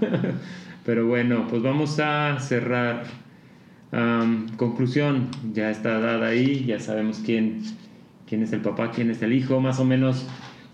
[0.85, 3.03] Pero bueno, pues vamos a cerrar.
[4.55, 7.61] Conclusión, ya está dada ahí, ya sabemos quién,
[8.25, 10.25] quién es el papá, quién es el hijo, más o menos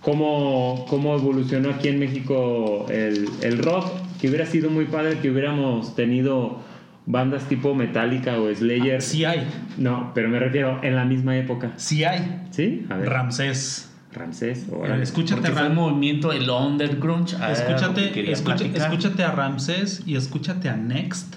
[0.01, 5.31] cómo, cómo evolucionó aquí en México el, el rock, que hubiera sido muy padre que
[5.31, 6.59] hubiéramos tenido
[7.07, 9.01] bandas tipo Metallica o Slayer.
[9.01, 9.47] Sí hay,
[9.77, 11.71] No, pero me refiero en la misma época.
[11.77, 12.43] sí hay.
[12.51, 12.85] ¿Sí?
[12.89, 13.09] A ver.
[13.09, 13.89] Ramsés.
[14.13, 14.67] Ramsés.
[14.71, 15.03] órale.
[15.03, 17.35] Escúchate, Ram- un movimiento, el underground.
[17.39, 17.47] ah,
[18.13, 21.35] que escúchate, escúchate a Ramsés y escúchate a Next.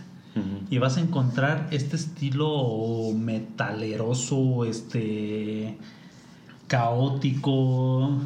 [0.71, 5.77] Y vas a encontrar este estilo metaleroso, este
[6.69, 8.19] caótico,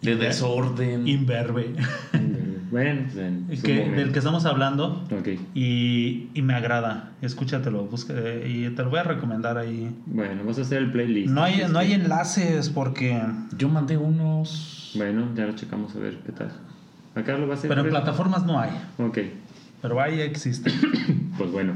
[0.00, 1.06] De desorden.
[1.08, 1.74] imberbe,
[2.70, 4.00] Bueno, pues en su que, momento.
[4.00, 5.04] del que estamos hablando.
[5.10, 5.28] Ok.
[5.54, 7.12] Y, y me agrada.
[7.22, 9.94] Escúchatelo, busca, y te lo voy a recomendar ahí.
[10.06, 11.32] Bueno, vamos a hacer el playlist.
[11.32, 13.20] No hay, no hay enlaces porque...
[13.56, 14.92] Yo mandé unos.
[14.96, 16.50] Bueno, ya lo checamos a ver qué tal.
[17.14, 17.68] Acá lo va a hacer.
[17.68, 18.70] Pero en plataformas no hay.
[18.98, 19.18] Ok,
[19.82, 20.70] Pero ahí existe.
[21.38, 21.74] pues bueno.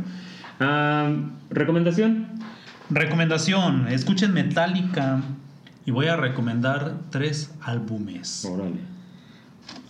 [0.61, 1.11] Ah,
[1.51, 2.27] ¿Recomendación?
[2.91, 5.23] Recomendación, escuchen Metallica
[5.87, 8.45] y voy a recomendar tres álbumes.
[8.45, 8.92] Órale.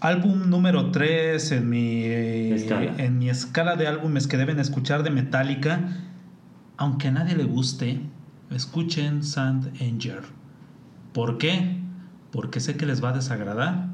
[0.00, 2.94] Álbum número 3 en mi, Escala.
[2.98, 5.88] en mi escala de álbumes que deben escuchar de Metallica,
[6.76, 8.00] aunque a nadie le guste,
[8.50, 10.22] escuchen Sand Anger.
[11.12, 11.78] ¿Por qué?
[12.32, 13.88] Porque sé que les va a desagradar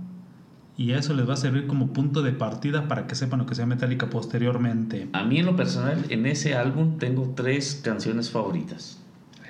[0.77, 3.57] y eso les va a servir como punto de partida para que sepan lo que
[3.57, 5.09] sea Metallica posteriormente.
[5.13, 9.01] A mí, en lo personal, en ese álbum tengo tres canciones favoritas.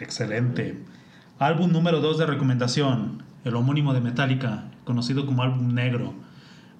[0.00, 0.78] Excelente.
[1.38, 6.14] Álbum número 2 de recomendación, el homónimo de Metallica, conocido como álbum negro.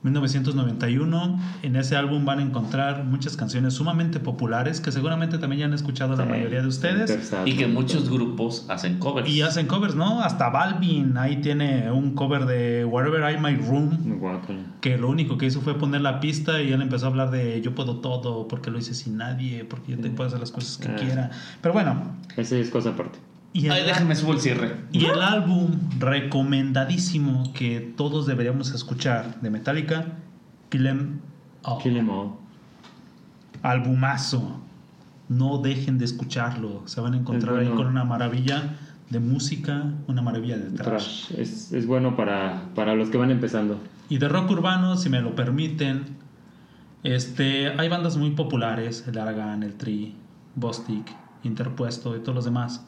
[0.04, 1.40] 1991.
[1.62, 5.74] En ese álbum van a encontrar muchas canciones sumamente populares que seguramente también ya han
[5.74, 7.32] escuchado la mayoría de ustedes.
[7.44, 9.28] Y que muchos grupos hacen covers.
[9.28, 10.20] Y hacen covers, ¿no?
[10.22, 14.20] Hasta Balvin ahí tiene un cover de Wherever I Might Room,
[14.80, 17.60] que lo único que hizo fue poner la pista y él empezó a hablar de
[17.60, 20.78] yo puedo todo, porque lo hice sin nadie, porque yo te puedo hacer las cosas
[20.78, 20.96] que Ah.
[20.96, 21.30] quiera.
[21.60, 23.18] Pero bueno, Esa es cosa aparte.
[23.52, 24.76] Y el, Ay, déjame subo el cierre.
[24.92, 30.06] y el álbum recomendadísimo que todos deberíamos escuchar de Metallica,
[30.68, 31.18] Kill 'Em
[31.62, 31.82] All.
[31.82, 32.32] Kill 'em all.
[33.62, 34.60] Albumazo.
[35.28, 36.82] No dejen de escucharlo.
[36.86, 38.76] Se van a encontrar ahí con una maravilla
[39.10, 41.26] de música, una maravilla de trash.
[41.28, 41.32] Trash.
[41.38, 43.78] Es, es bueno para, para los que van empezando.
[44.08, 46.04] Y de rock urbano, si me lo permiten,
[47.02, 50.14] este, hay bandas muy populares, el Argan, el Tri,
[50.54, 51.06] Bostic,
[51.44, 52.86] Interpuesto y todos los demás.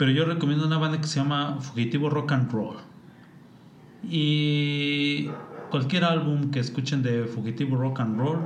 [0.00, 2.76] Pero yo recomiendo una banda que se llama Fugitivo Rock and Roll.
[4.02, 5.28] Y
[5.70, 8.38] cualquier álbum que escuchen de Fugitivo Rock and Roll,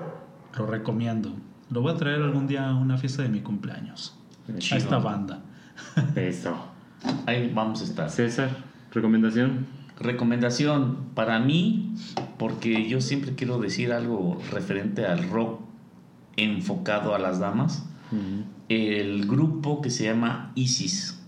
[0.59, 1.33] lo recomiendo.
[1.71, 4.19] Lo voy a traer algún día a una fiesta de mi cumpleaños.
[4.49, 5.45] A esta banda.
[6.17, 6.57] Eso.
[7.25, 8.11] Ahí vamos a estar.
[8.11, 8.51] César,
[8.93, 9.69] recomendación.
[10.01, 11.95] Recomendación para mí,
[12.37, 15.61] porque yo siempre quiero decir algo referente al rock
[16.37, 17.89] enfocado a las damas.
[18.69, 21.21] El grupo que se llama ISIS.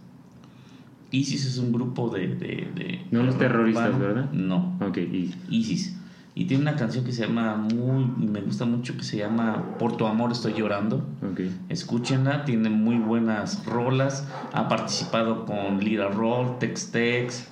[1.19, 2.29] ISIS es un grupo de.
[2.29, 4.05] de- de- No los terroristas, urbano.
[4.05, 4.31] ¿verdad?
[4.33, 5.97] No, Ok, y ISIS.
[6.35, 8.05] Y tiene una canción que se llama muy.
[8.05, 10.97] me gusta mucho que se llama Por tu amor estoy llorando.
[11.23, 11.41] ok.
[11.71, 14.29] Escúchenla, tiene muy buenas rolas.
[14.53, 17.49] Ha participado con Lira Roll, Tex Tex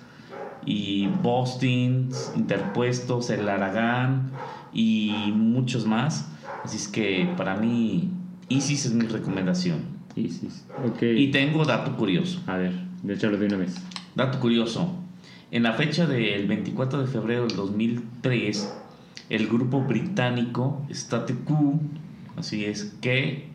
[0.66, 4.30] y Boston, Interpuestos, El Aragán
[4.72, 6.28] y muchos más.
[6.64, 8.10] Así es que para mí,
[8.50, 9.78] Isis es mi recomendación.
[10.16, 10.64] Isis.
[10.86, 11.02] Ok.
[11.02, 12.40] Y tengo dato curioso.
[12.46, 12.72] A ver,
[13.12, 13.76] échalo de una vez.
[14.14, 14.94] Dato curioso.
[15.50, 18.72] En la fecha del 24 de febrero del 2003
[19.30, 21.80] el grupo británico State Q,
[22.36, 23.48] así es, que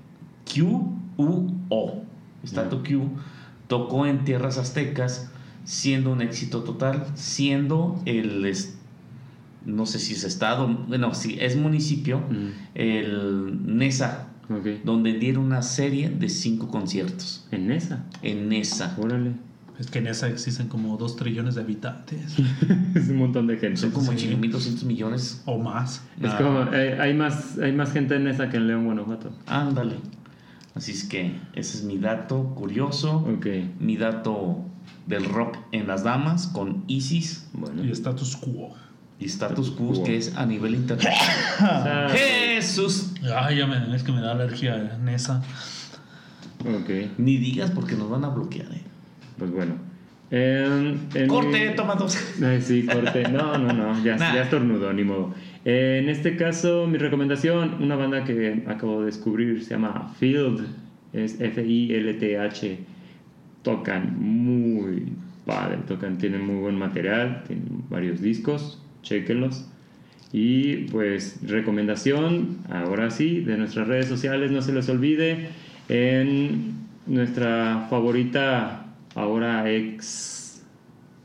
[0.52, 2.04] Q-U-O,
[3.68, 5.32] tocó en tierras aztecas,
[5.64, 8.52] siendo un éxito total, siendo el,
[9.66, 14.84] no sé si es estado, bueno, si es municipio, Mm, el Nesa, ok.
[14.84, 18.06] donde dieron una serie de cinco conciertos En esa.
[18.22, 18.96] en Nesa.
[19.00, 19.34] Órale.
[19.80, 22.36] Es que en esa existen como 2 trillones de habitantes
[22.96, 23.78] es un montón de gente.
[23.78, 24.28] Son como Sí.
[24.28, 25.42] 1.200 millones.
[25.46, 26.04] o más.
[26.22, 26.38] Es Ah.
[26.38, 29.32] como, eh, hay, más, hay más gente en esa que en León, Guanajuato.
[29.48, 29.96] Ándale.
[30.76, 33.20] Así es que ese es mi dato curioso.
[33.38, 33.48] Ok.
[33.80, 34.66] Mi dato
[35.08, 37.84] del rock en las damas con Isis Bueno.
[37.86, 38.74] Y status quo.
[39.20, 41.20] Y Status Quo, que es a nivel internacional.
[41.58, 43.12] O sea, Jesús.
[43.36, 45.42] Ay, ya me, es que me da alergia en esa.
[46.62, 46.90] ok.
[47.18, 48.68] Ni digas porque nos van a bloquear.
[48.74, 48.82] ¿eh?
[49.38, 49.74] Pues bueno.
[50.32, 52.18] En- en Corte, mi- toma dos.
[52.44, 53.28] Ay, sí, corte.
[53.30, 54.04] No, no, no.
[54.04, 54.36] Ya, Nah.
[54.36, 55.34] ya estornudo, ni modo.
[55.66, 60.66] En este caso, mi recomendación, una banda que acabo de descubrir, se llama Field.
[61.14, 62.80] Es F-I-L-T-H.
[63.64, 65.12] Tocan muy
[65.46, 65.80] padre.
[65.88, 67.44] Tocan, tienen muy buen material.
[67.48, 68.80] Tienen varios discos.
[69.04, 69.68] Chequenlos.
[70.32, 75.50] Y pues recomendación, ahora sí, de nuestras redes sociales, no se les olvide,
[75.88, 76.76] en
[77.08, 78.86] nuestra favorita,
[79.16, 80.64] ahora ex,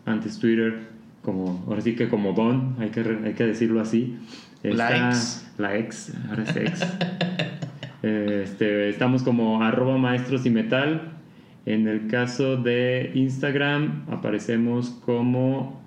[0.07, 0.89] antes Twitter,
[1.23, 4.17] como, ahora sí que como Don, hay que, hay que decirlo así.
[4.63, 5.47] La ex.
[5.59, 6.81] La ex, ahora es ex.
[8.03, 11.13] Este, estamos como arroba maestros y metal.
[11.65, 15.83] En el caso de Instagram aparecemos como,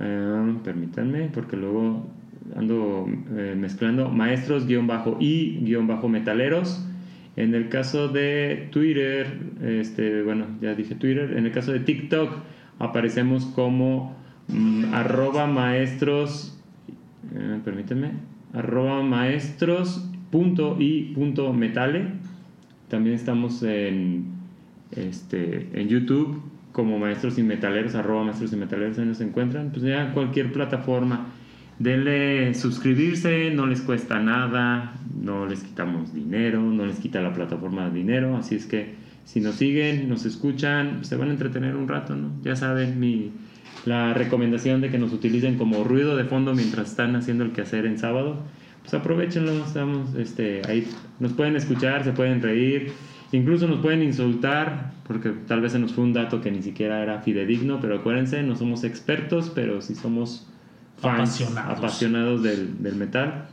[0.00, 2.04] eh, permítanme, porque luego
[2.56, 6.84] ando eh, mezclando maestros-y-metaleros.
[7.36, 11.34] En el caso de Twitter, este, bueno, ya dije Twitter.
[11.36, 12.30] En el caso de TikTok
[12.78, 14.14] aparecemos como
[14.48, 16.60] mm, arroba maestros,
[17.34, 18.10] eh, permítanme,
[18.52, 22.06] arroba maestros punto y punto metale.
[22.88, 24.24] También estamos en,
[24.96, 26.42] este, en YouTube
[26.78, 29.70] como maestros y metaleros, arroba maestros y metaleros, ahí nos encuentran.
[29.70, 31.26] Pues ya cualquier plataforma.
[31.80, 37.90] Denle suscribirse, no les cuesta nada, no les quitamos dinero, no les quita la plataforma
[37.90, 42.14] dinero, así es que si nos siguen, nos escuchan, se van a entretener un rato,
[42.14, 42.30] ¿no?
[42.44, 43.32] Ya saben mi
[43.84, 47.86] la recomendación de que nos utilicen como ruido de fondo mientras están haciendo el quehacer
[47.86, 48.36] en sábado.
[48.82, 50.86] Pues aprovechenlo, estamos este ahí
[51.18, 52.92] nos pueden escuchar, se pueden reír,
[53.32, 57.02] incluso nos pueden insultar porque tal vez se nos fue un dato que ni siquiera
[57.02, 60.46] era fidedigno, pero acuérdense, no somos expertos, pero sí somos
[60.98, 61.78] fans Apasionados.
[61.78, 63.48] apasionados del, del metal.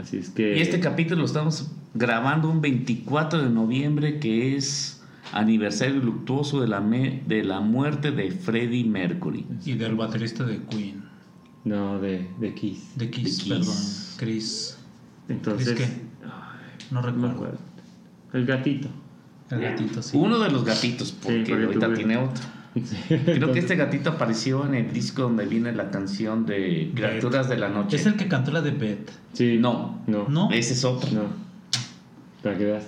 [0.00, 5.02] Así es que Y este capítulo lo estamos grabando un 24 de noviembre, que es
[5.32, 9.44] aniversario luctuoso de la, me- de la muerte de Freddie Mercury.
[9.66, 11.02] Y del baterista de Queen.
[11.64, 12.92] no de, de Kiss.
[12.96, 13.48] De Kiss, De Kiss.
[13.48, 13.76] perdón.
[14.18, 14.78] Chris.
[15.28, 15.88] Entonces, ¿Chris
[16.90, 17.34] no No recuerdo.
[17.34, 17.58] acuerdo.
[18.32, 18.88] El gatito.
[19.52, 20.16] El gatito, sí.
[20.16, 22.42] Uno de los gatitos, porque, porque ahorita tuve- tiene otro.
[23.26, 27.58] Creo que este gatito apareció en el disco donde viene la canción de Criaturas de
[27.58, 27.96] la Noche.
[27.96, 29.10] Es el que cantó la de Beth.
[29.34, 29.58] Sí.
[29.60, 30.00] No.
[30.06, 30.26] No.
[30.28, 30.50] ¿No?
[30.50, 31.10] Ese es otro.
[31.12, 31.24] No.
[32.42, 32.84] Para que veas.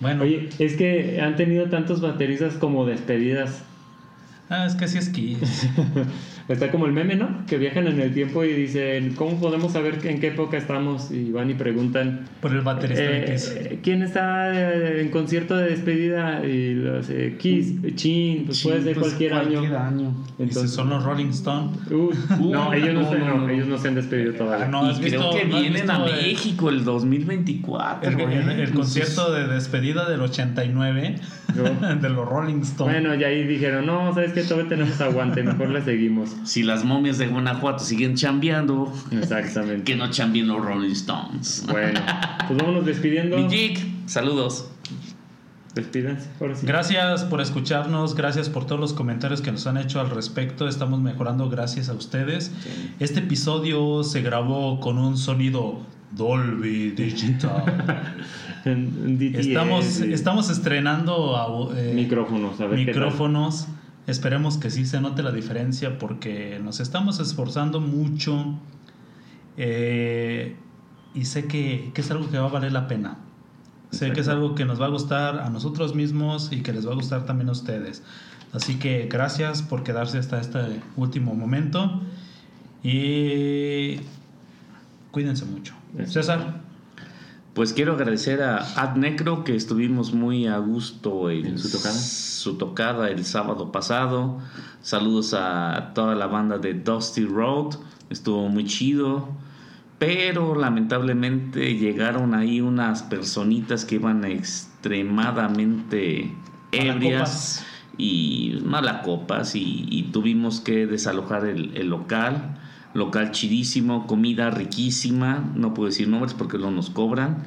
[0.00, 3.62] Bueno, Oye, es que han tenido tantos bateristas como despedidas.
[4.50, 5.38] ah, es que así es Kiss.
[6.48, 7.44] Está como el meme, ¿no?
[7.46, 11.10] Que viajan en el tiempo y dicen, ¿cómo podemos saber en qué época estamos?
[11.10, 13.54] Y van y preguntan, Por el baterista de eh, Kiss.
[13.54, 16.42] eh, ¿quién está eh, en concierto de despedida?
[16.46, 19.60] Y los eh, Kiss, Chin, pues puede ser Pues, cualquier, año.
[19.60, 21.76] Dice, Entonces, son los Rolling Stones.
[21.90, 23.48] Uh, no, Uh, ellos no, no, se, no, no, no.
[23.50, 24.64] ellos no se han despedido todavía.
[24.64, 28.10] Ah, no, y ¿has creo visto- que no has vienen a el- México el 2024.
[28.10, 28.72] El, el- el güey.
[28.72, 31.16] concierto de despedida del 89
[32.00, 32.94] De los Rolling Stones.
[32.94, 34.42] Bueno, y ahí dijeron, no, ¿sabes qué?
[34.42, 36.36] Todavía tenemos aguante, mejor le seguimos.
[36.44, 39.84] Si las momias de Guanajuato siguen chambeando, Exactamente.
[39.84, 41.64] que no chambien los Rolling Stones.
[41.70, 42.00] Bueno,
[42.46, 43.48] pues vámonos despidiendo.
[44.06, 44.70] Saludos.
[45.74, 46.66] Despídense, ahora sí.
[46.66, 50.66] Gracias por escucharnos, gracias por todos los comentarios que nos han hecho al respecto.
[50.66, 52.50] Estamos mejorando gracias a ustedes.
[52.98, 55.80] Este episodio se grabó con un sonido
[56.12, 57.62] Dolby Digital.
[58.68, 62.94] En- DTS, estamos, estamos estrenando eh, micrófonos, a ver qué tal.
[62.94, 63.68] micrófonos.
[64.06, 68.58] Esperemos que sí se note la diferencia porque nos estamos esforzando mucho
[69.56, 70.56] eh,
[71.14, 73.18] y sé que, que es algo que va a valer la pena.
[73.90, 76.86] Sé que es algo que nos va a gustar a nosotros mismos y que les
[76.86, 78.02] va a gustar también a ustedes.
[78.52, 80.58] Así que gracias por quedarse hasta este
[80.96, 82.00] último momento
[82.82, 83.96] y
[85.10, 85.74] cuídense mucho.
[86.06, 86.60] César,
[87.58, 91.94] Pues quiero agradecer a Ad Necro que estuvimos muy a gusto en, ¿En su tocada?
[91.96, 94.38] su tocada el sábado pasado.
[94.80, 97.74] Saludos a toda la banda de Dusty Road,
[98.10, 99.28] estuvo muy chido.
[99.98, 106.32] pero lamentablemente llegaron ahí unas personitas que iban extremadamente
[106.70, 112.56] ebrias y malacopas y, y tuvimos que desalojar el, el local
[112.94, 117.44] local chidísimo, comida riquísima, no puedo decir nombres porque no nos cobran,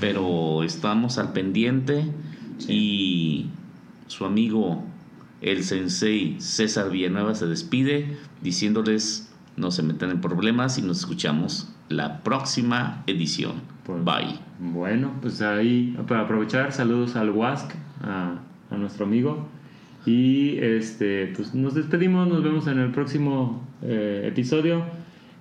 [0.00, 2.04] pero estamos al pendiente
[2.68, 3.46] y
[4.06, 4.84] su amigo
[5.40, 11.72] el sensei César Villanueva se despide diciéndoles no se metan en problemas y nos escuchamos
[11.88, 13.62] la próxima edición.
[13.84, 14.38] Pues, Bye.
[14.58, 17.70] Bueno, pues ahí para aprovechar, saludos al Wask,
[18.02, 18.38] a,
[18.70, 19.46] a nuestro amigo.
[20.06, 24.84] Y este, pues nos despedimos, nos vemos en el próximo eh, episodio.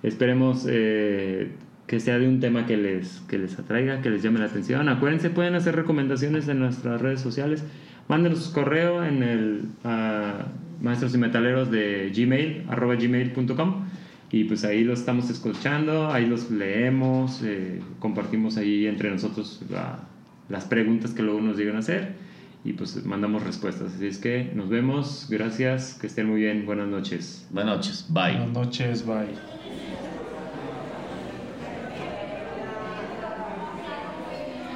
[0.04, 1.52] Esperemos eh,
[1.88, 4.90] que sea de un tema que les, que les atraiga, que les llame la atención.
[4.90, 7.64] Acuérdense, pueden hacer recomendaciones en nuestras redes sociales.
[8.08, 9.62] Mándenos su correo en el
[10.82, 13.86] maestros y metaleros de gmail, arroba gmail.com.
[14.32, 20.00] Y pues ahí los estamos escuchando, ahí los leemos, eh, compartimos ahí entre nosotros la,
[20.50, 22.23] las preguntas que luego nos llegan a hacer
[22.64, 23.94] y pues mandamos respuestas.
[23.96, 27.46] Así es que nos vemos, gracias, que estén muy bien, buenas noches.
[27.50, 28.38] Buenas noches, bye.
[28.38, 29.54] Buenas noches, bye.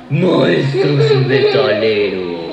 [0.10, 2.47] Maestros metaleros.